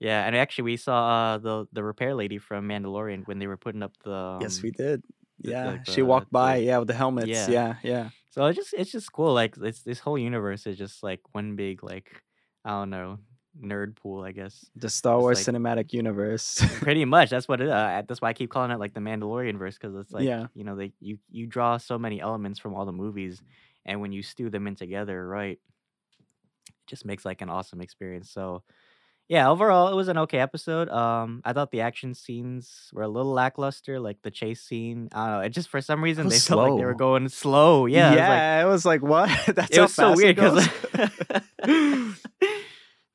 Yeah, 0.00 0.26
and 0.26 0.36
actually 0.36 0.64
we 0.64 0.76
saw 0.76 0.98
uh, 1.34 1.38
the 1.38 1.66
the 1.72 1.82
repair 1.82 2.14
lady 2.14 2.38
from 2.38 2.68
Mandalorian 2.68 3.26
when 3.26 3.38
they 3.38 3.46
were 3.46 3.56
putting 3.56 3.82
up 3.82 3.92
the 4.04 4.38
yes, 4.40 4.58
um, 4.58 4.62
we 4.62 4.70
did. 4.70 5.02
the- 5.40 5.50
Yeah, 5.50 5.66
like 5.72 5.86
she 5.86 6.00
the- 6.00 6.06
walked 6.06 6.30
the- 6.30 6.38
by. 6.38 6.56
Yeah, 6.56 6.78
with 6.78 6.88
the 6.88 6.94
helmets. 6.94 7.28
Yeah. 7.28 7.48
Yeah, 7.50 7.74
yeah. 7.82 8.08
So 8.30 8.46
it's 8.46 8.56
just 8.56 8.74
it's 8.74 8.90
just 8.92 9.12
cool. 9.12 9.32
Like 9.34 9.56
it's 9.60 9.82
this 9.82 9.98
whole 10.00 10.18
universe 10.18 10.66
is 10.66 10.76
just 10.78 11.02
like 11.02 11.20
one 11.32 11.54
big 11.56 11.82
like 11.82 12.22
I 12.64 12.70
don't 12.70 12.90
know 12.90 13.18
nerd 13.62 13.96
pool, 13.96 14.22
I 14.24 14.32
guess. 14.32 14.66
The 14.76 14.88
Star 14.90 15.18
Wars 15.20 15.46
like- 15.46 15.56
cinematic 15.56 15.92
universe. 15.92 16.64
Pretty 16.80 17.04
much 17.04 17.30
that's 17.30 17.46
what 17.48 17.60
it. 17.60 17.68
Uh, 17.68 18.02
that's 18.06 18.20
why 18.20 18.30
I 18.30 18.32
keep 18.32 18.50
calling 18.50 18.70
it 18.70 18.78
like 18.78 18.94
the 18.94 19.00
Mandalorian 19.00 19.58
verse 19.58 19.76
because 19.78 19.94
it's 19.96 20.12
like 20.12 20.24
Yeah. 20.24 20.46
you 20.54 20.64
know 20.64 20.76
they 20.76 20.92
you 21.00 21.18
you 21.30 21.46
draw 21.46 21.76
so 21.76 21.98
many 21.98 22.20
elements 22.20 22.58
from 22.58 22.74
all 22.74 22.84
the 22.84 22.92
movies, 22.92 23.42
and 23.84 24.00
when 24.00 24.12
you 24.12 24.22
stew 24.22 24.50
them 24.50 24.66
in 24.66 24.74
together, 24.74 25.26
right, 25.26 25.58
it 26.68 26.74
just 26.86 27.04
makes 27.04 27.24
like 27.24 27.40
an 27.42 27.48
awesome 27.50 27.80
experience. 27.80 28.30
So. 28.30 28.62
Yeah, 29.26 29.48
overall 29.48 29.88
it 29.88 29.96
was 29.96 30.08
an 30.08 30.18
okay 30.18 30.38
episode. 30.38 30.90
Um, 30.90 31.40
I 31.46 31.54
thought 31.54 31.70
the 31.70 31.80
action 31.80 32.12
scenes 32.12 32.90
were 32.92 33.04
a 33.04 33.08
little 33.08 33.32
lackluster, 33.32 33.98
like 33.98 34.20
the 34.20 34.30
chase 34.30 34.60
scene. 34.60 35.08
I 35.14 35.26
don't 35.26 35.34
know. 35.36 35.40
It 35.40 35.48
just 35.48 35.70
for 35.70 35.80
some 35.80 36.04
reason 36.04 36.28
they 36.28 36.34
was 36.34 36.46
felt 36.46 36.68
like 36.68 36.78
they 36.78 36.84
were 36.84 36.92
going 36.92 37.30
slow. 37.30 37.86
Yeah, 37.86 38.10
it 38.10 38.10
was 38.10 38.18
like, 38.20 38.28
yeah. 38.28 38.62
It 38.62 38.66
was 38.66 38.84
like 38.84 39.02
what? 39.02 39.46
That's 39.56 39.74
it 39.74 39.80
was 39.80 39.94
so 39.94 40.14
weird 40.14 40.36
because 40.36 40.68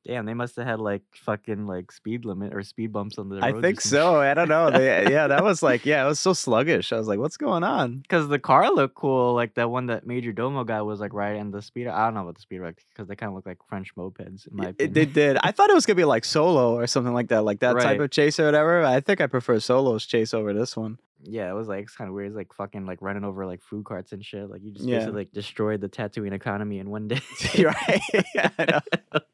damn 0.09 0.25
they 0.25 0.33
must 0.33 0.55
have 0.55 0.65
had 0.65 0.79
like 0.79 1.03
fucking 1.13 1.67
like 1.67 1.91
speed 1.91 2.25
limit 2.25 2.53
or 2.53 2.63
speed 2.63 2.91
bumps 2.91 3.17
on 3.17 3.29
the 3.29 3.35
road 3.35 3.43
I 3.43 3.61
think 3.61 3.79
so. 3.79 4.15
I 4.15 4.33
don't 4.33 4.49
know. 4.49 4.71
They, 4.71 5.11
yeah, 5.11 5.27
that 5.27 5.43
was 5.43 5.61
like, 5.61 5.85
yeah, 5.85 6.03
it 6.03 6.07
was 6.07 6.19
so 6.19 6.33
sluggish. 6.45 6.91
I 6.91 6.97
was 6.97 7.07
like, 7.07 7.19
what's 7.19 7.37
going 7.37 7.63
on? 7.63 7.97
because 7.97 8.27
the 8.27 8.39
car 8.39 8.71
looked 8.71 8.95
cool 8.95 9.33
like 9.33 9.53
that 9.55 9.69
one 9.69 9.85
that 9.87 10.07
major 10.07 10.31
domo 10.31 10.63
guy 10.63 10.81
was 10.81 10.99
like 10.99 11.13
riding 11.13 11.41
and 11.41 11.53
the 11.53 11.61
speed 11.61 11.87
i 11.87 12.05
don't 12.05 12.15
know 12.15 12.21
about 12.21 12.35
the 12.35 12.41
speed 12.41 12.61
because 12.91 13.07
they 13.07 13.15
kind 13.15 13.29
of 13.29 13.35
look 13.35 13.45
like 13.45 13.57
french 13.67 13.95
mopeds 13.95 14.47
in 14.47 14.55
my 14.57 14.65
It, 14.65 14.69
opinion 14.69 14.93
they 14.93 15.05
did. 15.05 15.37
I 15.43 15.51
thought 15.51 15.69
it 15.69 15.73
was 15.75 15.85
gonna 15.85 15.95
be 15.95 16.05
like 16.05 16.25
solo 16.25 16.75
or 16.75 16.87
something 16.87 17.13
like 17.13 17.27
that, 17.29 17.43
like 17.43 17.59
that 17.59 17.79
type 17.79 17.99
of 17.99 18.09
chase 18.09 18.39
or 18.39 18.45
whatever. 18.45 18.83
I 18.83 18.99
think 18.99 19.21
I 19.21 19.27
prefer 19.27 19.59
solo's 19.59 20.05
chase 20.05 20.33
over 20.33 20.53
this 20.53 20.75
one. 20.75 20.97
Yeah 21.23 21.49
it 21.49 21.53
was 21.53 21.67
like 21.67 21.83
it's 21.83 21.95
kind 21.95 22.07
of 22.07 22.13
weird 22.15 22.27
it's 22.27 22.35
like 22.37 22.53
fucking 22.53 22.85
like 22.85 23.01
running 23.01 23.23
over 23.25 23.45
like 23.45 23.61
food 23.61 23.83
carts 23.85 24.11
and 24.13 24.23
shit 24.23 24.49
like 24.49 24.61
you 24.63 24.71
just 24.71 24.85
Yeah. 24.87 24.99
basically 24.99 25.21
like 25.21 25.31
destroyed 25.31 25.81
the 25.81 25.89
Tatooine 25.89 26.33
economy 26.33 26.79
in 26.79 26.89
one 26.89 27.07
day 27.09 27.19
right. 27.59 28.01
Yeah, 28.35 28.49
I 28.57 28.65
know. 28.65 28.79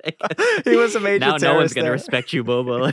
Like, 0.04 0.64
He 0.66 0.76
was 0.76 0.96
a 0.96 1.00
major 1.00 1.20
now 1.20 1.38
no 1.38 1.56
one's 1.56 1.74
terrorist 1.74 1.76
gonna 1.76 1.92
respect 1.92 2.34
you 2.34 2.44
bobo 2.44 2.92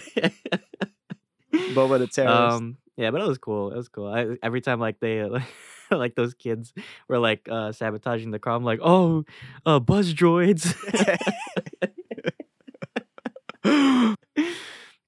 Boba 1.53 1.99
the 1.99 2.07
terrorist. 2.07 2.19
Um, 2.57 2.77
yeah, 2.97 3.11
but 3.11 3.21
it 3.21 3.27
was 3.29 3.39
cool. 3.39 3.71
It 3.73 3.77
was 3.77 3.89
cool. 3.89 4.07
I, 4.09 4.37
every 4.43 4.61
time 4.61 4.81
like 4.81 5.01
they 5.01 5.21
uh, 5.21 5.41
like 5.91 6.15
those 6.15 6.35
kids 6.35 6.73
were 7.09 7.19
like 7.19 7.47
uh 7.51 7.73
sabotaging 7.73 8.31
the 8.31 8.39
car, 8.39 8.55
I'm 8.55 8.65
like, 8.65 8.81
oh, 8.83 9.25
uh, 9.67 9.79
buzz 9.79 10.13
droids. 10.15 10.75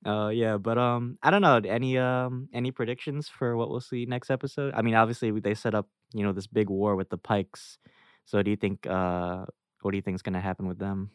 Uh 0.05 0.29
yeah, 0.29 0.59
but 0.59 0.77
um 0.77 1.17
I 1.23 1.31
don't 1.31 1.41
know 1.41 1.57
any 1.65 1.97
um 1.97 2.49
any 2.53 2.71
predictions 2.71 3.29
for 3.29 3.57
what 3.57 3.71
we'll 3.71 3.81
see 3.81 4.05
next 4.05 4.31
episode? 4.31 4.75
I 4.75 4.83
mean, 4.83 4.95
obviously 4.95 5.31
they 5.41 5.55
set 5.55 5.75
up, 5.75 5.89
you 6.13 6.23
know, 6.23 6.33
this 6.33 6.47
big 6.47 6.69
war 6.69 6.95
with 6.95 7.09
the 7.09 7.17
Pikes. 7.17 7.79
So 8.27 8.43
do 8.43 8.51
you 8.51 8.57
think 8.57 8.87
uh 8.87 9.47
what 9.81 9.93
do 9.93 9.97
you 9.97 10.03
think 10.03 10.17
is 10.17 10.23
to 10.35 10.41
happen 10.41 10.67
with 10.67 10.79
them? 10.79 11.11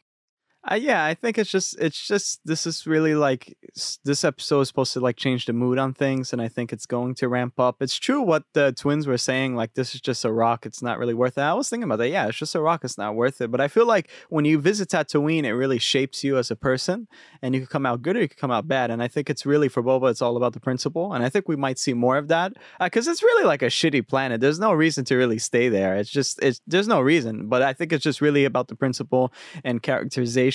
Uh, 0.69 0.76
yeah, 0.76 1.06
I 1.06 1.13
think 1.13 1.38
it's 1.38 1.50
just 1.50 1.80
it's 1.80 2.06
just 2.06 2.41
this 2.43 2.67
is 2.67 2.86
really 2.86 3.15
like 3.15 3.58
this 4.04 4.26
episode 4.26 4.60
is 4.62 4.67
supposed 4.67 4.91
to 4.91 5.00
like 5.00 5.15
change 5.15 5.45
the 5.45 5.54
mood 5.54 5.78
on 5.78 5.93
things, 5.93 6.34
and 6.34 6.41
I 6.41 6.50
think 6.50 6.74
it's 6.74 6.86
going 6.86 7.15
to 7.15 7.30
ramp 7.30 7.58
up. 7.58 7.78
It's 7.80 7.98
true 7.98 8.22
what 8.22 8.43
the 8.54 8.74
twins 8.74 9.08
were 9.08 9.17
saying, 9.17 9.56
like 9.56 9.76
this 9.76 9.95
is 9.95 10.02
just 10.02 10.26
a 10.26 10.32
rock, 10.34 10.65
it's 10.65 10.82
not 10.82 11.00
really 11.00 11.13
worth 11.13 11.38
it. 11.38 11.41
I 11.41 11.54
was 11.54 11.69
thinking 11.69 11.86
about 11.86 12.00
that. 12.00 12.10
Yeah, 12.10 12.28
it's 12.28 12.38
just 12.38 12.56
a 12.56 12.62
rock, 12.62 12.84
it's 12.84 12.98
not 12.98 13.15
worth 13.15 13.39
it. 13.39 13.52
But 13.52 13.62
I 13.62 13.69
feel 13.69 13.86
like 13.86 14.10
when 14.28 14.43
you 14.43 14.60
visit 14.60 14.89
Tatooine, 14.89 15.45
it 15.45 15.54
really 15.54 15.80
shapes 15.80 16.26
you 16.26 16.38
as 16.38 16.52
a 16.52 16.58
person, 16.58 17.08
and 17.41 17.56
you 17.56 17.62
could 17.62 17.69
come 17.69 17.86
out 17.86 18.02
good 18.02 18.17
or 18.17 18.22
you 18.22 18.28
could 18.28 18.38
come 18.38 18.52
out 18.52 18.67
bad. 18.67 18.91
And 18.91 19.02
I 19.02 19.08
think 19.08 19.30
it's 19.30 19.45
really 19.45 19.69
for 19.69 19.82
Boba, 19.82 20.12
it's 20.12 20.22
all 20.22 20.36
about 20.36 20.52
the 20.52 20.60
principle, 20.60 21.13
and 21.13 21.24
I 21.24 21.30
think 21.30 21.48
we 21.48 21.56
might 21.56 21.80
see 21.80 21.93
more 21.93 22.17
of 22.17 22.28
that 22.28 22.52
because 22.82 23.08
it's 23.08 23.24
really 23.24 23.45
like 23.45 23.62
a 23.62 23.67
shitty 23.67 24.06
planet. 24.10 24.41
There's 24.41 24.60
no 24.60 24.74
reason 24.74 25.06
to 25.06 25.15
really 25.15 25.39
stay 25.39 25.69
there. 25.69 25.95
It's 25.95 26.10
just 26.10 26.38
it's 26.43 26.60
there's 26.67 26.89
no 26.89 27.00
reason, 27.00 27.48
but 27.48 27.62
I 27.62 27.72
think 27.72 27.93
it's 27.93 28.04
just 28.04 28.19
really 28.19 28.43
about 28.43 28.67
the 28.67 28.76
principle 28.76 29.32
and 29.63 29.82
characterization. 29.82 30.49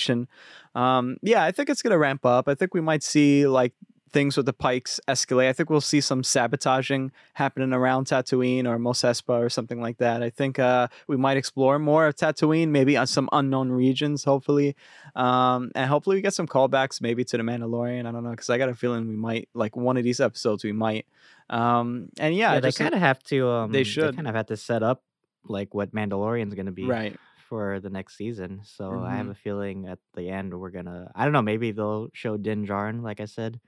Um, 0.73 1.17
yeah, 1.21 1.43
I 1.43 1.51
think 1.51 1.69
it's 1.69 1.81
gonna 1.81 1.97
ramp 1.97 2.25
up. 2.25 2.47
I 2.47 2.55
think 2.55 2.73
we 2.73 2.81
might 2.81 3.03
see 3.03 3.47
like 3.47 3.73
things 4.11 4.37
with 4.37 4.45
the 4.45 4.53
pikes 4.53 4.97
escalate. 5.09 5.49
I 5.49 5.53
think 5.53 5.69
we'll 5.69 5.81
see 5.81 5.99
some 5.99 6.23
sabotaging 6.23 7.11
happening 7.33 7.73
around 7.73 8.07
Tatooine 8.07 8.65
or 8.65 8.79
Mos 8.79 9.01
Espa 9.01 9.37
or 9.43 9.49
something 9.49 9.81
like 9.81 9.97
that. 9.97 10.23
I 10.23 10.29
think 10.29 10.57
uh, 10.57 10.87
we 11.07 11.17
might 11.17 11.35
explore 11.35 11.79
more 11.79 12.07
of 12.07 12.15
Tatooine, 12.15 12.69
maybe 12.69 12.95
on 12.95 13.07
some 13.07 13.27
unknown 13.33 13.71
regions, 13.71 14.23
hopefully, 14.23 14.73
um, 15.17 15.69
and 15.75 15.89
hopefully 15.89 16.15
we 16.15 16.21
get 16.21 16.33
some 16.33 16.47
callbacks 16.47 17.01
maybe 17.01 17.25
to 17.25 17.35
the 17.35 17.43
Mandalorian. 17.43 18.05
I 18.05 18.11
don't 18.13 18.23
know 18.23 18.31
because 18.31 18.49
I 18.49 18.57
got 18.57 18.69
a 18.69 18.75
feeling 18.75 19.07
we 19.09 19.17
might 19.17 19.49
like 19.53 19.75
one 19.75 19.97
of 19.97 20.03
these 20.05 20.21
episodes 20.21 20.63
we 20.63 20.71
might. 20.71 21.05
Um, 21.49 22.07
and 22.17 22.33
yeah, 22.35 22.53
Yeah, 22.53 22.59
they 22.61 22.71
kind 22.71 22.93
of 22.93 23.01
have 23.01 23.21
to 23.23 23.49
um 23.49 23.71
they 23.73 23.83
should. 23.83 24.15
kind 24.15 24.27
of 24.27 24.35
have 24.35 24.45
to 24.47 24.57
set 24.57 24.81
up 24.81 25.03
like 25.47 25.73
what 25.73 25.93
Mandalorian's 25.93 26.53
going 26.55 26.65
to 26.67 26.71
be. 26.71 26.85
right. 26.85 27.15
For 27.55 27.79
the 27.79 27.89
next 27.89 28.17
season. 28.17 28.61
So 28.65 29.03
I 29.03 29.15
have 29.17 29.27
Mhm. 29.27 29.29
a 29.29 29.35
feeling 29.35 29.87
at 29.87 29.99
the 30.15 30.29
end 30.29 30.59
we're 30.59 30.71
gonna 30.71 31.11
I 31.15 31.23
don't 31.25 31.33
know, 31.33 31.41
maybe 31.41 31.71
they'll 31.71 32.09
show 32.13 32.37
Din 32.37 32.65
Djarin, 32.65 33.01
like 33.03 33.19
I 33.21 33.25
said. 33.25 33.59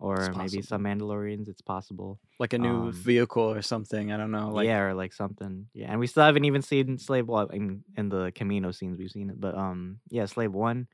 or 0.00 0.34
maybe 0.34 0.62
some 0.62 0.84
Mandalorians. 0.84 1.48
It's 1.48 1.62
possible. 1.62 2.20
Like 2.38 2.52
a 2.54 2.58
new 2.58 2.90
Um, 2.90 2.92
vehicle 2.92 3.42
or 3.52 3.62
something. 3.62 4.12
I 4.12 4.16
don't 4.16 4.30
know. 4.30 4.50
Like 4.52 4.70
yeah, 4.70 4.80
or 4.80 4.94
like 4.94 5.12
something. 5.12 5.68
Yeah, 5.74 5.90
and 5.90 6.00
we 6.00 6.06
still 6.06 6.24
haven't 6.24 6.44
even 6.44 6.62
seen 6.62 6.98
Slave. 6.98 7.28
Well, 7.28 7.46
in 7.48 7.84
in 7.96 8.08
the 8.08 8.32
Kamino 8.32 8.74
scenes 8.74 8.98
we've 8.98 9.10
seen 9.10 9.30
it, 9.30 9.40
but 9.40 9.54
um, 9.56 10.00
yeah, 10.10 10.26
Slave 10.26 10.52
One 10.52 10.88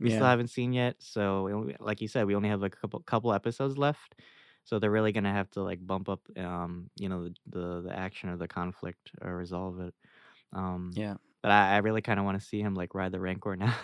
we 0.00 0.10
still 0.10 0.26
haven't 0.26 0.48
seen 0.48 0.72
yet. 0.74 0.96
So 1.00 1.70
like 1.80 2.00
you 2.02 2.08
said, 2.08 2.26
we 2.26 2.34
only 2.36 2.48
have 2.50 2.62
like 2.62 2.74
a 2.74 2.78
couple 2.78 3.00
couple 3.02 3.32
episodes 3.34 3.78
left. 3.78 4.16
So 4.64 4.78
they're 4.80 4.90
really 4.92 5.12
gonna 5.12 5.32
have 5.32 5.50
to 5.52 5.62
like 5.62 5.86
bump 5.86 6.08
up, 6.08 6.22
um, 6.38 6.90
you 6.96 7.08
know, 7.10 7.24
the 7.28 7.34
the, 7.46 7.82
the 7.82 7.96
action 7.98 8.30
or 8.30 8.38
the 8.38 8.48
conflict 8.48 9.12
or 9.22 9.36
resolve 9.36 9.80
it. 9.80 9.94
Um, 10.54 10.92
Yeah. 10.94 11.16
But 11.42 11.50
I, 11.50 11.74
I 11.74 11.76
really 11.78 12.02
kind 12.02 12.18
of 12.18 12.24
want 12.24 12.40
to 12.40 12.46
see 12.46 12.60
him 12.60 12.74
like 12.74 12.94
ride 12.94 13.12
the 13.12 13.20
Rancor 13.20 13.56
now. 13.56 13.74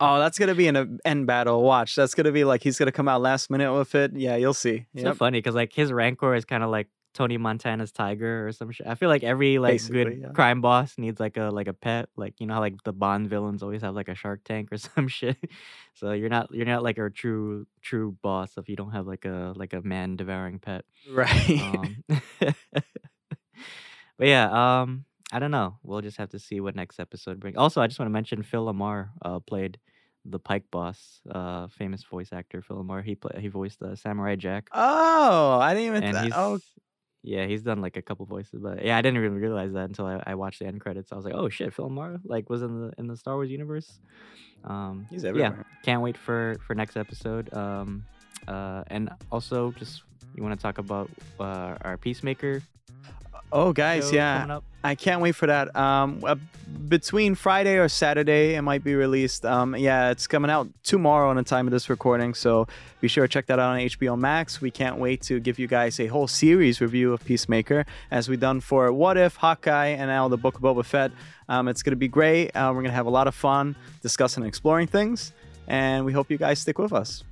Oh, 0.00 0.18
that's 0.18 0.38
gonna 0.38 0.54
be 0.54 0.68
an 0.68 0.98
end 1.04 1.26
battle. 1.26 1.62
Watch. 1.62 1.94
That's 1.94 2.14
gonna 2.14 2.32
be 2.32 2.44
like 2.44 2.62
he's 2.62 2.78
gonna 2.78 2.92
come 2.92 3.08
out 3.08 3.20
last 3.20 3.50
minute 3.50 3.72
with 3.74 3.94
it. 3.94 4.12
Yeah, 4.14 4.36
you'll 4.36 4.54
see. 4.54 4.86
It's 4.94 5.02
so 5.02 5.14
funny 5.14 5.38
because 5.38 5.54
like 5.54 5.72
his 5.72 5.92
Rancor 5.92 6.34
is 6.34 6.44
kind 6.44 6.64
of 6.64 6.70
like 6.70 6.88
Tony 7.14 7.38
Montana's 7.38 7.92
Tiger 7.92 8.46
or 8.46 8.52
some 8.52 8.72
shit. 8.72 8.86
I 8.86 8.96
feel 8.96 9.08
like 9.08 9.22
every 9.22 9.58
like 9.58 9.74
Basically, 9.74 10.04
good 10.04 10.20
yeah. 10.20 10.28
crime 10.30 10.60
boss 10.60 10.94
needs 10.98 11.20
like 11.20 11.36
a 11.36 11.50
like 11.50 11.68
a 11.68 11.72
pet. 11.72 12.08
Like 12.16 12.40
you 12.40 12.46
know 12.46 12.54
how 12.54 12.60
like 12.60 12.82
the 12.84 12.92
Bond 12.92 13.30
villains 13.30 13.62
always 13.62 13.82
have 13.82 13.94
like 13.94 14.08
a 14.08 14.14
Shark 14.14 14.40
Tank 14.44 14.70
or 14.72 14.76
some 14.78 15.08
shit. 15.08 15.38
So 15.94 16.12
you're 16.12 16.28
not 16.28 16.52
you're 16.52 16.66
not 16.66 16.82
like 16.82 16.98
a 16.98 17.08
true 17.08 17.66
true 17.80 18.16
boss 18.20 18.58
if 18.58 18.68
you 18.68 18.76
don't 18.76 18.90
have 18.90 19.06
like 19.06 19.24
a 19.24 19.52
like 19.56 19.72
a 19.72 19.80
man 19.80 20.16
devouring 20.16 20.58
pet. 20.58 20.84
Right. 21.10 21.60
Um, 21.60 22.04
but 24.18 24.26
yeah, 24.26 24.80
um, 24.82 25.04
I 25.34 25.40
don't 25.40 25.50
know. 25.50 25.78
We'll 25.82 26.00
just 26.00 26.16
have 26.18 26.30
to 26.30 26.38
see 26.38 26.60
what 26.60 26.76
next 26.76 27.00
episode 27.00 27.40
brings. 27.40 27.56
Also, 27.56 27.82
I 27.82 27.88
just 27.88 27.98
want 27.98 28.06
to 28.06 28.12
mention 28.12 28.44
Phil 28.44 28.64
LaMarr 28.66 29.08
uh, 29.22 29.40
played 29.40 29.80
the 30.24 30.38
Pike 30.38 30.64
boss, 30.70 31.20
uh, 31.28 31.66
famous 31.66 32.04
voice 32.04 32.28
actor 32.32 32.62
Phil 32.62 32.76
LaMarr. 32.76 33.02
He 33.02 33.16
play, 33.16 33.40
he 33.40 33.48
voiced 33.48 33.82
uh, 33.82 33.96
Samurai 33.96 34.36
Jack, 34.36 34.68
oh, 34.70 35.58
I 35.58 35.74
didn't 35.74 35.86
even. 35.88 36.04
and 36.04 36.14
Th- 36.14 36.24
he's 36.26 36.34
oh, 36.36 36.60
yeah, 37.24 37.46
he's 37.46 37.62
done 37.62 37.80
like 37.80 37.96
a 37.96 38.02
couple 38.02 38.24
voices. 38.26 38.60
But 38.62 38.84
yeah, 38.84 38.96
I 38.96 39.02
didn't 39.02 39.18
even 39.18 39.34
realize 39.34 39.72
that 39.72 39.86
until 39.86 40.06
I, 40.06 40.22
I 40.24 40.34
watched 40.36 40.60
the 40.60 40.66
end 40.66 40.80
credits. 40.80 41.10
I 41.10 41.16
was 41.16 41.24
like, 41.24 41.34
oh 41.34 41.48
shit, 41.48 41.74
Phil 41.74 41.90
LaMarr 41.90 42.20
like 42.24 42.48
was 42.48 42.62
in 42.62 42.80
the 42.80 42.92
in 42.96 43.08
the 43.08 43.16
Star 43.16 43.34
Wars 43.34 43.50
universe. 43.50 43.98
Um, 44.62 45.08
he's 45.10 45.24
yeah, 45.24 45.54
can't 45.82 46.00
wait 46.00 46.16
for 46.16 46.56
for 46.64 46.76
next 46.76 46.96
episode. 46.96 47.52
Um, 47.52 48.04
uh, 48.46 48.84
and 48.86 49.10
also 49.32 49.72
just 49.72 50.04
you 50.36 50.44
want 50.44 50.56
to 50.56 50.62
talk 50.62 50.78
about 50.78 51.10
uh, 51.40 51.74
our 51.80 51.96
Peacemaker 51.96 52.62
Oh, 53.54 53.72
guys, 53.72 54.10
yeah. 54.12 54.58
I 54.82 54.96
can't 54.96 55.22
wait 55.22 55.36
for 55.36 55.46
that. 55.46 55.74
Um, 55.76 56.22
uh, 56.24 56.34
between 56.88 57.36
Friday 57.36 57.78
or 57.78 57.88
Saturday, 57.88 58.56
it 58.56 58.62
might 58.62 58.82
be 58.82 58.96
released. 58.96 59.46
Um, 59.46 59.76
yeah, 59.76 60.10
it's 60.10 60.26
coming 60.26 60.50
out 60.50 60.68
tomorrow 60.82 61.30
on 61.30 61.36
the 61.36 61.44
time 61.44 61.68
of 61.68 61.70
this 61.70 61.88
recording, 61.88 62.34
so 62.34 62.66
be 63.00 63.06
sure 63.06 63.26
to 63.26 63.32
check 63.32 63.46
that 63.46 63.60
out 63.60 63.70
on 63.70 63.78
HBO 63.78 64.18
Max. 64.18 64.60
We 64.60 64.72
can't 64.72 64.98
wait 64.98 65.22
to 65.22 65.38
give 65.38 65.60
you 65.60 65.68
guys 65.68 66.00
a 66.00 66.08
whole 66.08 66.26
series 66.26 66.80
review 66.80 67.12
of 67.12 67.24
Peacemaker, 67.24 67.86
as 68.10 68.28
we've 68.28 68.40
done 68.40 68.60
for 68.60 68.92
What 68.92 69.16
If, 69.16 69.36
Hawkeye, 69.36 69.86
and 69.86 70.08
now 70.08 70.26
the 70.26 70.36
Book 70.36 70.56
of 70.56 70.62
Boba 70.62 70.84
Fett. 70.84 71.12
Um, 71.48 71.68
it's 71.68 71.84
gonna 71.84 71.94
be 71.96 72.08
great. 72.08 72.50
Uh, 72.56 72.72
we're 72.74 72.82
gonna 72.82 72.92
have 72.92 73.06
a 73.06 73.10
lot 73.10 73.28
of 73.28 73.36
fun 73.36 73.76
discussing 74.02 74.42
and 74.42 74.48
exploring 74.48 74.88
things, 74.88 75.32
and 75.68 76.04
we 76.04 76.12
hope 76.12 76.28
you 76.28 76.38
guys 76.38 76.58
stick 76.58 76.78
with 76.78 76.92
us. 76.92 77.22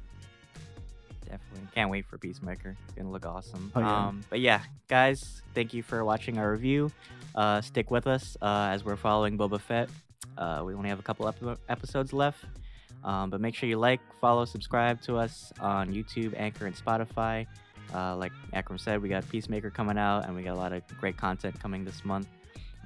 Can't 1.74 1.90
wait 1.90 2.06
for 2.06 2.18
Peacemaker. 2.18 2.76
It's 2.85 2.94
gonna 2.94 3.11
look 3.11 3.24
awesome. 3.24 3.72
Oh, 3.74 3.80
yeah. 3.80 4.06
Um, 4.08 4.24
but 4.28 4.40
yeah, 4.40 4.62
guys, 4.88 5.42
thank 5.54 5.72
you 5.72 5.82
for 5.82 6.04
watching 6.04 6.38
our 6.38 6.50
review. 6.52 6.90
Uh, 7.35 7.61
stick 7.62 7.90
with 7.90 8.06
us 8.06 8.37
uh, 8.42 8.68
as 8.70 8.85
we're 8.85 8.96
following 8.96 9.38
Boba 9.38 9.58
Fett. 9.61 9.88
Uh, 10.37 10.62
we 10.66 10.74
only 10.74 10.90
have 10.90 10.98
a 10.98 11.02
couple 11.02 11.26
epi- 11.28 11.61
episodes 11.68 12.12
left, 12.12 12.44
um, 13.04 13.30
but 13.30 13.40
make 13.40 13.54
sure 13.54 13.68
you 13.68 13.78
like, 13.78 14.00
follow, 14.20 14.44
subscribe 14.44 15.00
to 15.02 15.16
us 15.16 15.52
on 15.61 15.92
YouTube, 15.92 16.35
Anchor, 16.38 16.66
and 16.66 16.76
Spotify. 16.76 17.46
Uh, 17.94 18.16
like 18.16 18.32
Akram 18.52 18.78
said, 18.78 19.02
we 19.02 19.08
got 19.08 19.26
Peacemaker 19.28 19.70
coming 19.70 19.98
out, 19.98 20.26
and 20.26 20.35
we 20.37 20.42
got 20.42 20.54
a 20.54 20.58
lot 20.58 20.72
of 20.72 20.82
great 21.00 21.16
content 21.16 21.58
coming 21.61 21.85
this 21.85 22.04
month. 22.04 22.28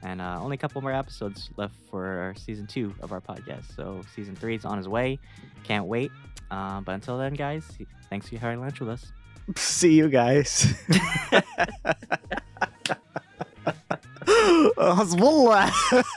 And 0.06 0.20
uh, 0.20 0.38
only 0.40 0.54
a 0.54 0.58
couple 0.58 0.80
more 0.82 0.92
episodes 0.92 1.50
left 1.56 1.74
for 1.90 2.32
season 2.36 2.68
two 2.68 2.94
of 3.00 3.10
our 3.10 3.20
podcast. 3.20 3.74
So 3.74 4.02
season 4.14 4.36
three 4.36 4.54
is 4.54 4.64
on 4.64 4.78
his 4.78 4.86
way. 4.86 5.18
Can't 5.64 5.86
wait. 5.86 6.12
Um, 6.52 6.84
but 6.84 6.92
until 6.92 7.18
then, 7.18 7.34
guys, 7.34 7.64
thanks 8.08 8.28
for 8.28 8.38
having 8.38 8.60
lunch 8.60 8.78
with 8.78 8.88
us. 8.88 9.12
See 9.56 9.94
you 9.94 10.08
guys. 10.08 10.72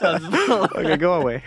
Okay, 0.76 0.96
go 0.96 1.14
away. 1.14 1.42